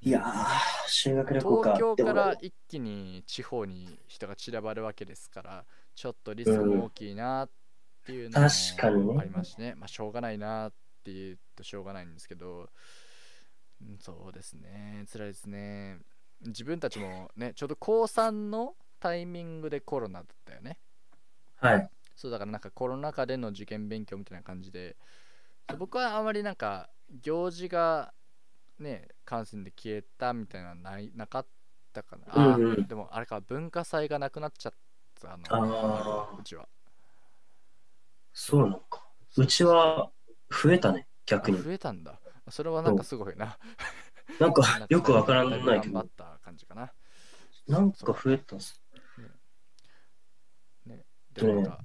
[0.00, 0.44] いやー、
[0.86, 1.74] 修学旅行か。
[1.74, 7.50] 東京から一気に地方に人が散らばるわけですからちょっとリスクも大きいなっ
[8.06, 9.16] ていうのも確かにね。
[9.20, 9.74] ありますしね。
[9.76, 12.68] まあしょうがないなって言うとしょうがないんですけど
[13.82, 15.04] うんそうですね。
[15.12, 15.98] 辛いですね。
[16.46, 20.78] 自分たちもねちょうど高3のタイミングでコロナだったよね。
[21.56, 21.90] はい。
[22.16, 24.96] そうだからなんかコロナ禍での受験勉強みたいな感じで。
[25.78, 26.88] 僕はあまりなんか
[27.22, 28.12] 行事が
[28.78, 31.46] ね感染で消えたみたいなのはないなかっ
[31.92, 32.86] たかな、あうんうん。
[32.86, 34.72] でもあれか文化祭がなくなっちゃっ
[35.20, 35.44] たの。
[35.50, 36.40] あー。
[36.40, 36.66] うちは。
[38.32, 39.04] そうなのか。
[39.36, 40.10] うちは
[40.50, 41.58] 増えたね、逆に。
[41.58, 41.62] あ。
[41.62, 42.18] 増えたんだ。
[42.50, 43.58] それはなんかすごいな。
[44.38, 45.72] なんかよくわからないけど。
[45.72, 46.92] 頑張っ、た感じかな。
[47.66, 48.80] なんか増えたんす。
[51.46, 51.84] ねでもなんか、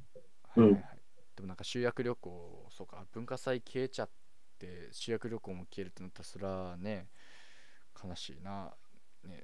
[0.56, 0.64] うん。
[0.66, 1.00] はいはいはい
[1.36, 4.10] でもなんか修学旅行そうか文化祭消えちゃっ
[4.60, 7.08] て修学旅行も消えるってなったらそれはね
[8.04, 8.72] 悲しいな。
[9.24, 9.44] ね。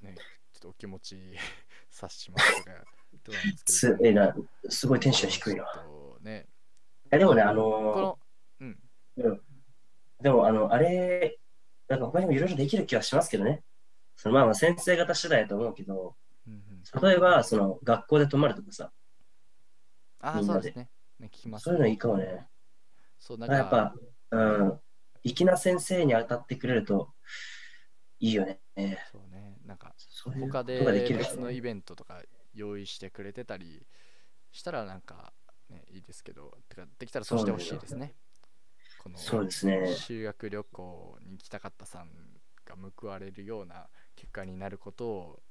[0.00, 0.14] ね
[0.52, 1.16] ちょっとお気持ち
[1.90, 2.74] 察しますが
[3.24, 4.34] どうなんですけすえな、
[4.68, 5.66] すごいテンション低いな。
[6.20, 6.46] ね。
[7.10, 7.62] やでもね、あこの
[7.96, 8.18] の
[8.60, 8.78] うん。
[9.18, 9.40] ー、
[10.20, 11.38] でもあの、あれ、
[11.88, 13.62] なんか他にもいろいろできる気はしますけどね。
[14.16, 16.14] そのまあまあ先生方次第だと思うけど、うんうん
[17.02, 18.92] 例えば、その学校で泊まるとかさ、
[20.20, 22.48] ああそうですねね聞きますそういうのいいかもね。
[23.18, 23.94] そうなんかやっぱ、
[24.30, 24.80] うん、
[25.22, 27.12] 粋な先生に当たってくれると
[28.20, 28.60] いいよね。
[29.12, 29.58] そうね。
[29.64, 31.60] なんか、そういうこ他でとができる別のイね。
[31.60, 33.86] ベントとか用意してくれてたり
[34.52, 35.32] したらなんか、
[35.68, 38.14] ね、いいですけど、てかできたらそうしてほしいですね。
[39.02, 39.94] このそうですね。
[39.94, 42.10] 修学旅行に行きたかったさん
[42.64, 45.42] が報われるような結果になることを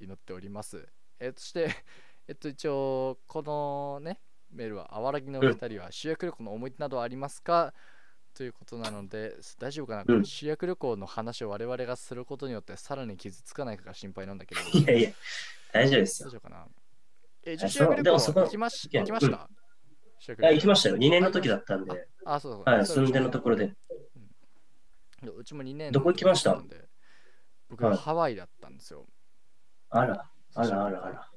[0.00, 0.86] 祈っております。
[1.20, 1.68] えそして、
[2.28, 7.74] えっと、一応、このね、メールは、あわらぎのお二人は修学旅行の思い出などはありますか？
[8.34, 15.12] ということなので、大丈夫かな、うんこれ修学旅行の話を我々がすることによってさらに傷つかないかが心配なんだけど、いやいや、
[15.72, 16.28] 大丈夫ですよ。
[16.28, 16.68] 大丈夫かな？
[17.42, 19.50] え、じゃああ修学旅行行きまし行きました、
[20.20, 20.96] 修学いや、旅行行きましたよ。
[20.96, 22.62] 2年の時だったんで、あ、そうそう。
[22.64, 23.64] はい、それ住んでのところで。
[23.64, 26.62] いやうちも2年どこ行きました？
[27.68, 29.04] 僕ははいハワイだったんですよ。
[29.90, 31.30] あら、あらあらあら。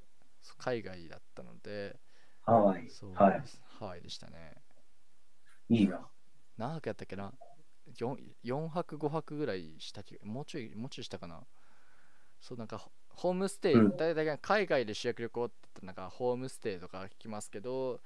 [0.57, 1.99] 海外だったので、
[2.41, 2.89] ハワイ。
[2.89, 3.43] そうはい。
[3.79, 4.55] ハワイでしたね。
[5.69, 6.01] いいな。
[6.57, 7.33] 何泊やったっけな
[7.97, 11.41] ？4, 4泊5泊ぐらいした気がもうちょいもうちょいしたかな？
[12.39, 18.01] そうなんかホホームステイ、うん大体海外で主役旅行って言ったらなんかホームステイとか聞きますけど、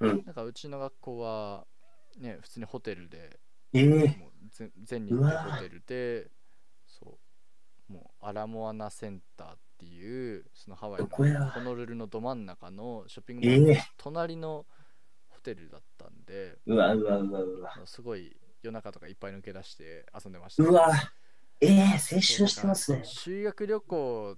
[0.00, 0.22] うん。
[0.24, 1.66] なんかうちの学校は
[2.18, 3.40] ね普通にホテルで
[3.74, 6.30] ええもう全全日程ホテルで
[7.92, 14.66] もうアラモアナセンターっていうそのハワイのホノルルのど真ん中のショッピングモールのええ隣の
[15.28, 17.70] ホテルだったんで、うわうわうわうわ。
[17.84, 20.62] すごい夜中とかいっぱい抜け出して遊んでました。
[20.62, 20.90] うわ
[21.60, 23.00] ええ青春してますね。
[23.04, 24.36] 修学旅行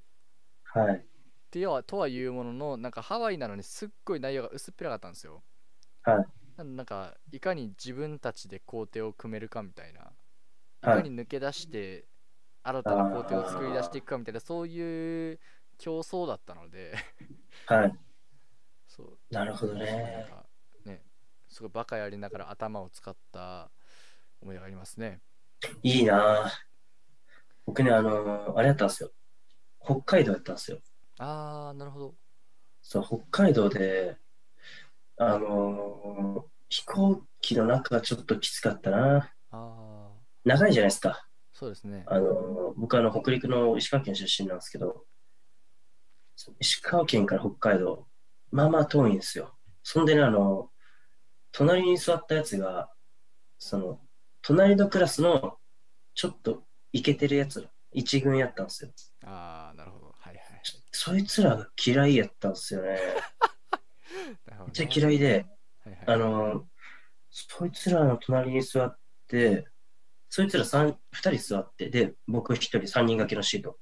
[0.65, 0.97] はい。
[0.97, 5.45] ってはとはいうもののなんかハワイなのにすっごい内容が薄っぺらかったんですよ。
[6.03, 6.27] はい。
[6.65, 10.13] なんかいかに自分たちで工程を組めるかみたいな、
[10.83, 12.07] いかに抜け出して
[12.65, 15.39] 新たな工程を作り出していくかみたいなそういう
[15.79, 16.95] 競争だったので
[17.67, 17.93] はい。
[18.89, 20.27] そうなるほどね。
[20.31, 20.47] か
[20.85, 21.03] ね
[21.49, 23.71] すごいバカやりながら頭を使った
[24.41, 25.21] 思いがありますね。
[25.83, 26.51] いいなぁ
[27.67, 29.11] 僕ね、あのーあれやったんですよ。
[29.83, 30.79] 北海道やったんですよ。
[31.19, 32.15] あーなるほど。
[32.83, 34.17] そう、北海道で、
[35.17, 39.33] あのー飛行機の中はちょっときつかったな。
[40.45, 41.29] 長いじゃないですか。
[41.55, 42.05] そうですね。
[42.07, 45.05] あのー僕はあの北陸の石川県出身なんですけど、
[46.59, 48.09] 石川県から北海道、
[48.51, 49.57] まあまあ遠いんですよ。
[49.85, 50.71] そんでね、あの、
[51.53, 52.91] 隣に座ったやつが、
[53.59, 54.01] その、
[54.43, 55.57] 隣のクラスの
[56.15, 58.91] ちょっとイケてるやつ、一軍やったんですよ。
[59.25, 60.15] ああなるほど。
[60.19, 60.63] はいはい。
[60.91, 62.99] そいつらが嫌いやったんですよね
[64.47, 65.47] めっちゃ嫌いで、
[65.85, 66.69] はいはいあの、
[67.31, 69.67] そいつらの隣に座って、
[70.35, 73.79] そいつら三二人座って、で、僕一人三人掛けのシート。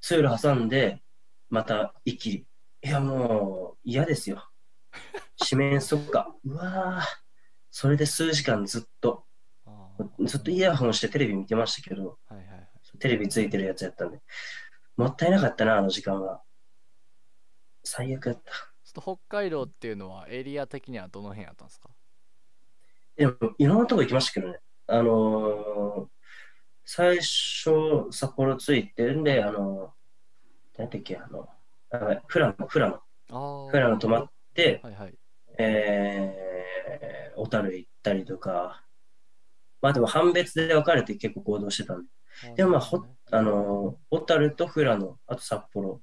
[0.00, 1.00] ツール挟んで、
[1.48, 2.34] また一気に。
[2.38, 2.46] い
[2.90, 4.50] や、もう嫌ですよ。
[5.36, 6.34] 四面そっか。
[6.44, 7.04] うわぁ。
[7.70, 9.26] それで数時間ずっと、
[10.24, 12.68] ずっとイヤホンしてテレビ見てましたけど、はいはいはい。
[12.98, 14.20] テレビついてるやつやったんで、
[14.96, 16.42] もったいなかったな、あの時間は。
[17.84, 18.50] 最悪やった。
[18.50, 21.90] ちょっと北海道っていうのはエリア的にはどの辺やったんですか？
[23.14, 24.58] でも、いろんなとこ行きましたけどね。
[24.88, 26.08] あのー
[26.90, 31.46] 最初、札幌着いて、んで、あのー、何だっけ、あの、
[31.90, 32.94] あやばい富良野、富良野。
[32.94, 33.00] あ
[33.68, 33.70] あ。
[33.70, 35.14] 富良野泊まって、はいはい。
[35.58, 38.86] えー、小樽行ったりとか、
[39.82, 42.08] まあでも判別で分かれて結構行動してたんで、
[42.56, 46.00] でもまあ、ほあのー小樽と富良野、あと札幌、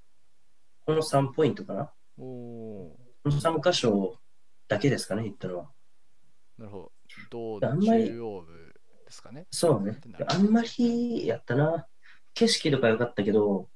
[0.86, 1.92] この3ポイントかな。
[2.16, 2.96] こ
[3.26, 4.20] の3箇所
[4.68, 5.72] だけですかね、行ったのは。
[6.60, 6.92] ーなるほど。
[7.32, 8.65] 道のあんまり中央部
[9.16, 9.46] ですかね。
[9.52, 9.98] そうね。
[10.28, 11.88] あんまりやったな。
[12.34, 13.70] 景色とか良かったけど、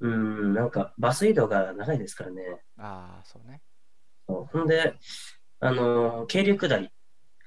[0.00, 2.42] うーん、なんかバス移動が長いですからね。
[2.76, 3.62] ああ、そうね。
[4.28, 4.94] そうほんで、
[5.60, 6.90] あのー軽流下り、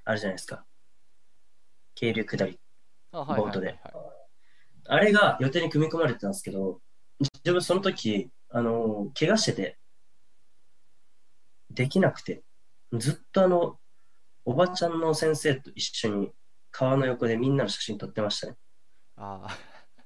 [0.03, 0.65] あるじゃないですか。
[1.99, 2.59] 軽流下り、
[3.11, 3.79] ボートで。
[4.87, 6.81] あれが予定に組み込まれてたんですけど、
[7.19, 9.77] 自分その時、あのー怪我してて、
[11.69, 12.43] できなくて、
[12.93, 13.77] ずっとあの、
[14.45, 16.31] おばちゃんの先生と一緒に
[16.77, 18.57] 川の横でみんなの写真撮ってましたね。
[19.15, 19.57] ああ、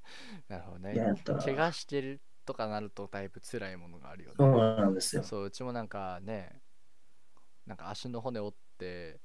[0.48, 0.96] なるほどね。
[1.44, 4.36] 怪我してるとかなるとだいぶ辛いものがあるよね。
[4.38, 5.24] そうなんですよ。
[5.24, 6.62] そう、うちもなんかね、
[7.66, 9.20] なんか足の骨折って、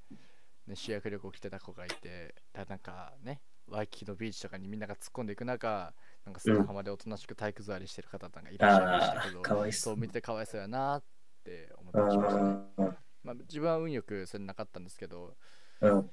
[0.67, 5.95] ね、修学旅行来てた子がいて、だなんかね、ワイキキのビーチとかにみんなが突っ込んでいく中、
[6.25, 11.05] なんか砂浜でおとなしく体育座りしてる方々がいらっしゃいましたけど、あーかわいそうそう見ててかわいそうやなっ
[11.45, 12.35] て思ってうましたね。
[12.83, 12.97] ん。
[13.23, 15.37] まあ、自分は運よくそれなかったんですけど、
[15.81, 16.11] うん。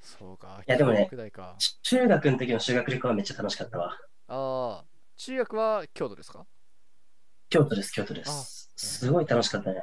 [0.00, 1.08] そうか、いやでもね。
[1.82, 3.98] 中学の時の修学旅行はめっちゃ楽しかったわ。
[4.28, 4.84] ああ、
[5.16, 6.46] 中学は京都ですか？
[7.50, 8.72] 京都です、京都であす。
[8.76, 9.82] すごい楽しかったね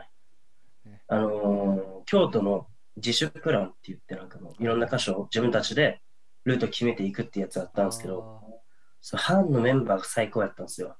[0.85, 1.01] ね。
[1.07, 2.67] あのー京都の
[2.97, 6.01] 自主プランって言って、なんかもういろんな箇所を自分たちで
[6.45, 8.41] ルート決めていくってやつだったんですけど、
[9.01, 10.97] そう班のメンバーが最高やったんですよ。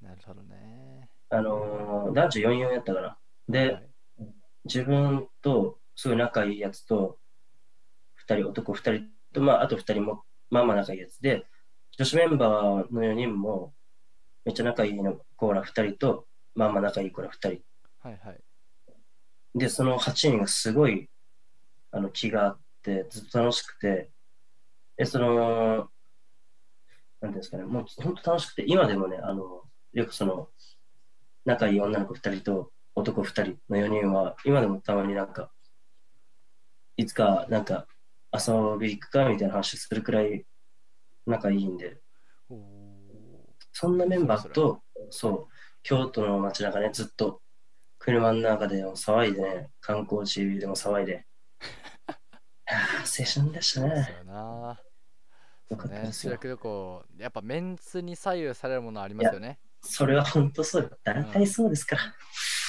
[0.00, 1.08] なるほどね。
[1.30, 3.18] あのー男女44やったから。
[3.48, 3.88] で、はい
[4.66, 7.18] 自分とすごい仲いいやつと、
[8.26, 11.46] 二人、男二人と、まあ、あと二人も、まあまあ仲いいやつで、
[11.96, 13.74] 女子メンバーの4人も、
[14.44, 17.62] めっちゃ仲いいの子ら二人と、まあまあ仲いい子ら二人。
[18.00, 18.40] はいはい。
[19.54, 21.08] で、その8人がすごい、
[21.90, 24.10] あの、気があって、ずっと楽しくて、
[24.96, 25.88] で、その、なん
[27.20, 29.62] ていうんですかね、もう本当楽しくて、今でもね、あの、
[29.92, 30.48] よくその、
[31.44, 35.50] 仲いい女の子2人と男2人の4人は、今でもたまになんか、
[36.96, 37.86] いつかなんか
[38.34, 40.44] 遊び行くかみたいな話するくらい
[41.26, 42.00] 仲いいんで、
[43.72, 47.40] そんなメンバーと、そう、京都の街中ね、ずっと
[47.98, 51.26] 車の中でも騒いでね、観光地でも騒いで。
[52.66, 54.14] 青春でしたそうね。
[54.18, 54.82] よな。
[55.70, 56.32] よかったね、ですよ。
[56.32, 59.58] 修学旅行、やっぱメンツに左右されるものありますよね。
[59.80, 60.98] それは本当そうよ。
[61.02, 62.02] 大体そうですから。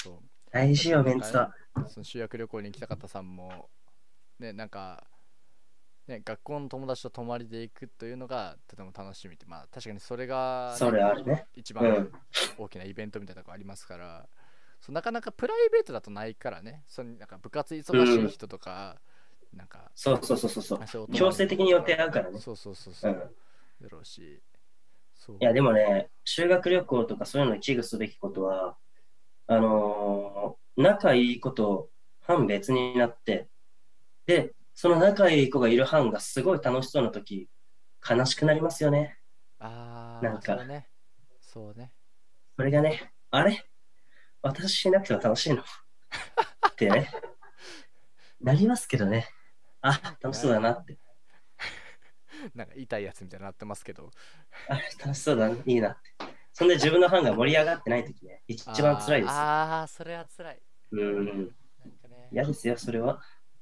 [0.02, 0.18] そう
[0.50, 1.54] 大事よ、メンツは。
[1.88, 3.70] その修学旅行に来た方さんも、
[4.38, 5.06] ね、なんか、
[6.06, 11.46] ね、学校の友達と泊まりで行くというのがとても楽しみって、まあ確かにそれがね、それあるね。
[11.56, 12.12] 一番うん。
[12.58, 14.28] 大きなイベントみたいなとこありますから、
[14.80, 19.00] そうなかなかプライベートだとないからね、そのなんか部活忙しい人とか、
[19.52, 22.38] なんか、そうそうそうそう強制的に予定合うからね。
[22.38, 23.18] そうそうそうそうう、ん。
[23.82, 24.40] だろうし、
[25.14, 28.78] そういや、でもね、修学旅行とかそういうのに危惧すべきことは、
[29.46, 31.90] あのー仲いい子と
[32.20, 33.48] 班別になって、
[34.26, 37.48] で、その仲いい子がいる班がすごい楽しそうな時、
[38.08, 39.18] 悲しくなりますよね。
[39.58, 40.88] ああ、なんかそうね、
[41.40, 41.92] そうね。
[42.56, 43.64] それがね、あれ？
[44.42, 45.62] 私しなくても楽しいの？
[45.62, 45.64] っ
[46.76, 47.08] てね、
[48.40, 49.28] なりますけどね。
[49.80, 50.98] あ、楽しそうだなって。
[52.54, 54.10] なんか痛いやつみたいになってますけど、
[54.68, 56.10] あ、楽しそうだな、いいなって。
[56.52, 59.50] そんで自分の班が盛り上がってない時ね、一番辛いですよ。
[59.50, 60.62] あーあー、それは辛い。
[60.92, 61.56] うん。
[61.78, 63.20] なんかね、嫌ですよ、それは。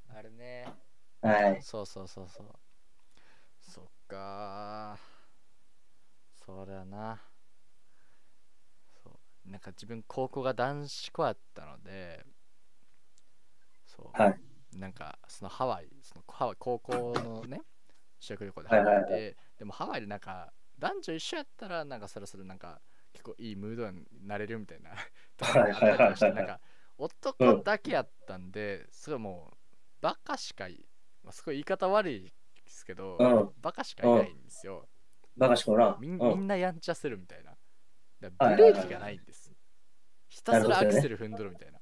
[0.09, 0.65] あれね。
[1.25, 1.63] はい。
[1.63, 2.47] そうそうそうそう。
[3.61, 6.45] そっかー。
[6.45, 7.21] そうだよな。
[9.03, 9.11] そ
[9.47, 9.51] う。
[9.51, 12.25] なんか自分、高校が男子校やったので、
[13.87, 14.23] そう。
[14.23, 14.41] はい
[14.77, 17.63] なんか、そのハワイ、そのハワイ高校のね、
[18.21, 22.81] 修学旅行でハワイで、でもハワイでなんか、男女一緒やったら、なんかそろそろなんか、
[23.13, 24.93] 結構いいムードになれるみたいな。
[25.37, 26.61] ところがあったりしてはいはいはいはいなんか、
[26.99, 30.87] 男だけやったんで、すごいもう、バカしかい、
[31.25, 32.31] まあ、すごい言い方悪いで
[32.67, 34.87] すけど、うんバカしかいないんですよ。
[35.37, 35.97] バカしかおらん。
[36.01, 37.57] みうんみんなやんちゃするみたいな。
[38.21, 39.53] ブレーキがないんです。
[40.29, 41.81] ひたすらアクセル踏んどるみたいな。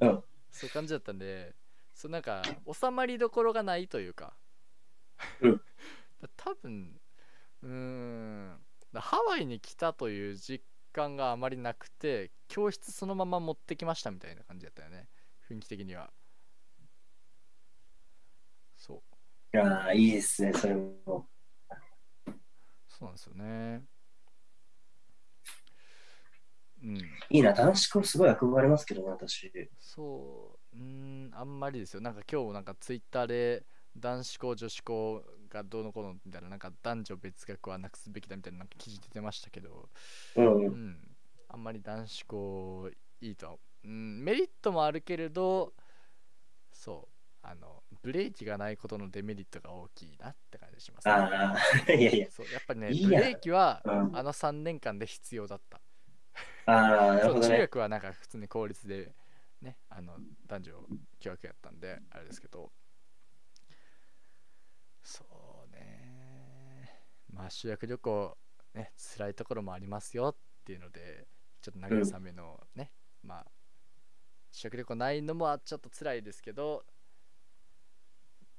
[0.00, 1.54] うんそういう感じだったんで、
[1.94, 2.42] そうなんか
[2.72, 4.36] 収まりどころがないというか。
[5.40, 5.60] うん
[6.20, 7.00] だ多分
[7.62, 8.60] うーん
[8.92, 15.08] だハワイに来たという実感があまりなくて教室そのまま持ってきましたみたいな感じだったよね
[15.48, 16.10] 雰囲気的には
[18.76, 19.02] そう
[19.56, 20.92] いやーいいですね、それも。
[22.90, 23.84] そうなんですよね
[26.82, 29.50] うんいいな、男子校すごい憧れますけどね、私。
[29.78, 33.64] そううーんあんまりですよなんか今日なんかツイッターで
[33.96, 39.88] 男子校女子校がどうのこうのみたいななんか男女別学はなくすべきだみたいななんか記事出てましたけど
[40.36, 40.68] うんう。
[40.68, 41.16] ん
[41.48, 42.90] あんまり男子校
[43.22, 45.72] いいとはうんメリットもあるけれど
[46.72, 51.58] そうあのブレーキがないことのデメリットが大きいなって感じします、ああ、
[51.92, 52.30] いやいや。
[52.30, 55.80] そうやっぱりねいいやブレーキはうん、あの3年間で必要だった。
[56.66, 57.58] ああ、なるそう中ほどね。
[57.58, 59.12] 学はなんか普通に公立で
[59.60, 60.72] ねあの男女
[61.18, 62.72] 共学やったんであれですけど。
[65.02, 65.24] そ
[65.68, 67.02] うね。
[67.32, 68.38] まあ修学旅行
[68.74, 71.26] ね辛いところもありますよっていうので
[71.60, 72.92] ちょっと慰めのね、
[73.24, 73.46] まあ
[74.52, 76.84] 修学旅行ないのもちょっと辛いですけど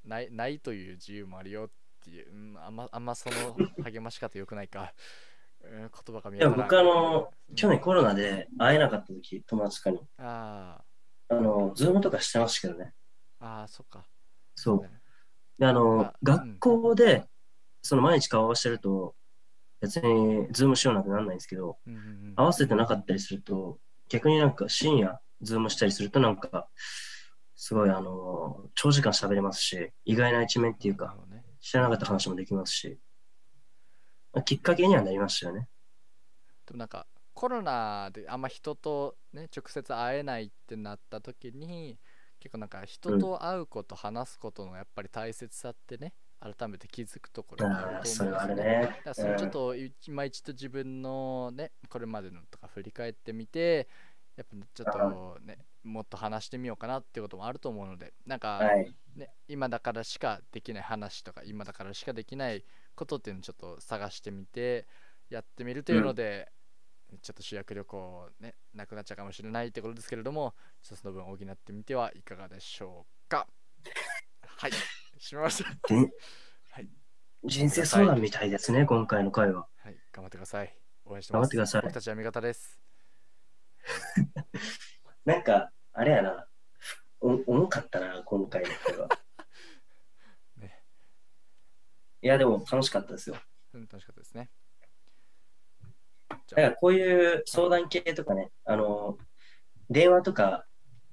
[0.07, 1.69] ないないという自由もあるよっ
[2.03, 4.93] ていう、うん、あんまあんまその励まし方よくないか、
[5.61, 6.41] うん、言葉が見い。
[6.41, 10.81] や、僕あの、去年こコロナで会えなかった時、友達とかに、あ
[11.29, 12.93] あの、ズームとかしてましたけどね。
[13.39, 14.05] あああそっか。
[14.55, 14.81] そう。
[14.81, 14.89] ね。
[15.59, 17.25] で、あのあ、学校で、
[17.81, 19.15] その毎日顔合わせてると、
[19.79, 22.33] 別に Zoomしようなんてなんないんですけど、うんうんうん。
[22.35, 23.79] 合わせてなかったりすると、
[24.09, 26.67] 逆になんか深夜、 Zoomしたりするとなんか、
[27.57, 32.99] すごいあの、長時間喋れますし、意外な一面っていうか、ね知らなかった話もできますし、
[34.45, 35.67] きっかけにはなりましたよね。
[36.67, 41.97] でもなんかコロナであんま人とね直接会えないってなった時に
[42.39, 48.81] 結構なんか人と会うこと、話すことのやっぱり大切さってね改めて気づくところがあるああ、と思うんですよね。
[48.81, 49.01] だか。
[49.05, 49.73] らそれちょっと
[50.05, 53.87] 今一度自分のねこれまでのとか振り返ってみて
[54.37, 58.93] やっぱちょっとねもっと話してみようかなっていうこともあると思うのでなんか、はい。
[59.15, 62.63] ね、今だからしかできない話とか今だからしかできない
[62.95, 64.87] ことっていうのをちょっと探してみて
[65.29, 66.51] やってみるというので、
[67.21, 73.47] ちょっと主役旅行ねなくなっちゃうかもしれないってことですけれどもちょっとその分補ってみてはいかがでしょうか。
[74.57, 74.71] はい。
[75.19, 75.69] 閉めました。
[75.93, 75.95] で
[76.69, 76.89] はい、
[77.43, 79.67] 人生相談みたいですね、今回の回は。
[79.77, 80.77] はい、頑張ってください。
[81.05, 81.39] 応援してます。
[81.39, 81.81] 頑張ってください。
[81.81, 82.86] 僕たちは味方です
[85.25, 86.47] なんか、あれやな。
[87.19, 89.09] お重かったな、今回の回は。
[90.57, 90.83] ね
[92.21, 93.37] いや、でも楽しかったですよ。
[93.73, 94.49] うん楽しかったですね
[96.29, 99.17] じゃあだからこういう相談系とかね、あの、
[99.89, 100.67] 電話とか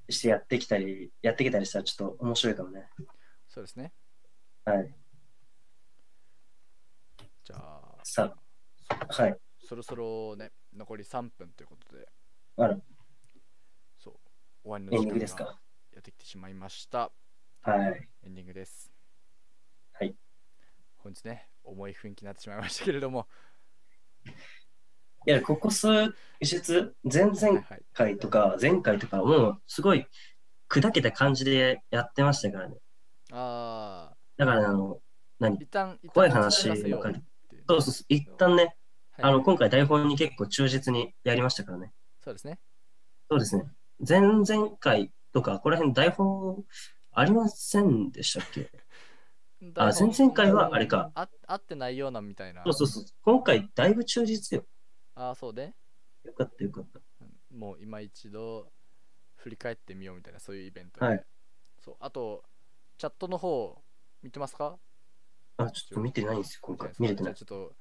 [0.09, 2.91] してやってきたり、やってきたりしたらちょっと面白いかもね。
[3.49, 3.93] そうですね
[4.64, 4.95] はい。
[7.45, 8.37] じゃあさ
[8.89, 9.39] はい。
[9.64, 12.09] そろそろね残り3分ということで
[12.57, 12.76] あら、
[13.98, 14.14] そう
[14.62, 15.59] 終わりのエンディングですか？
[15.92, 17.11] やってきてしまいました
[17.62, 18.09] はい。
[18.22, 18.92] エンディングです。
[19.92, 20.14] はい。
[20.98, 23.26] 本日ね、重い雰囲気になってしまいましたけれども、
[25.26, 30.07] いや、ここ数日、前はい々はい、回とか、前回とか、もうすごい
[30.68, 32.76] 砕けた感じでやってましたからね。
[33.32, 35.00] あだから、あの、
[35.40, 35.59] 何？
[36.09, 41.92] 怖い話そうそうそう、一旦ね、はいあの、今回台本に結構忠実にやりましたからね。
[42.25, 42.59] そうですね。
[43.31, 43.64] そうですね。
[44.07, 46.64] 前々回とか、ここら辺台本
[47.12, 48.70] ありませんでしたっけ？
[49.77, 51.11] あ、前々回はあれか。
[51.14, 52.62] あ合ってないようなみたいな。
[52.64, 53.05] そうそうそう。
[53.22, 54.66] 今回だいぶ忠実よ。
[55.14, 55.75] ああ、そうで、
[56.25, 57.01] よかったよかった。
[57.51, 58.72] もう今一度
[59.37, 61.07] 振り返ってみようみたいな、そういうイベントで。
[61.07, 61.25] はい
[61.81, 62.43] そうあと、
[62.97, 63.83] チャットの方、
[64.22, 64.79] 見てますか？
[65.59, 66.93] あ、ちょっと見てないんですよ、今回。
[66.99, 67.35] 見れてない。
[67.35, 67.77] ちょっと、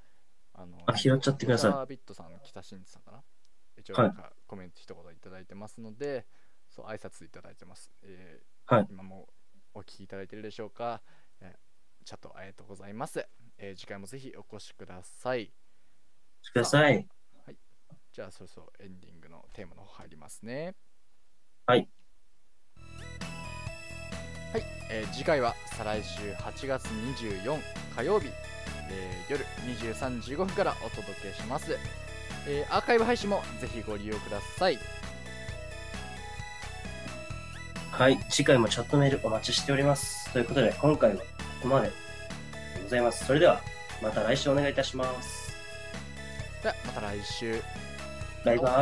[0.53, 1.87] あの、あ、拾っちゃってください。
[1.87, 3.23] ビットさん、北新地さんかな？
[3.83, 6.25] 一応はいなんかコメント一言いただいてますので、
[6.69, 7.91] そう、挨拶いただいてます。
[8.03, 9.27] えーはい今も
[9.73, 11.01] お聞きいただいてるでしょうか？
[11.41, 13.25] えーチャットありがとうございます。
[13.57, 15.51] えー次回もぜひお越しください。
[16.53, 17.07] ください。
[18.11, 20.75] じゃあ、そろそろエンディングのテーマの方入りますね。
[21.65, 21.89] はい。
[24.53, 27.59] はい、えー次回は再来週8月24
[27.95, 28.27] 火曜日、
[28.91, 31.75] えー夜23時15分からお届けします、
[32.47, 34.77] えーアーカイブ配信もぜひご利用ください
[37.91, 38.17] はい。
[38.27, 40.31] 次回もチャットメールお待ちしております。
[40.33, 41.23] ということで、今回はこ
[41.61, 41.93] こまでで
[42.81, 43.23] ございます。
[43.23, 43.61] それでは、
[44.01, 45.55] また来週お願いいたします。
[46.63, 47.61] ではまた来週
[48.43, 48.71] バイバイ。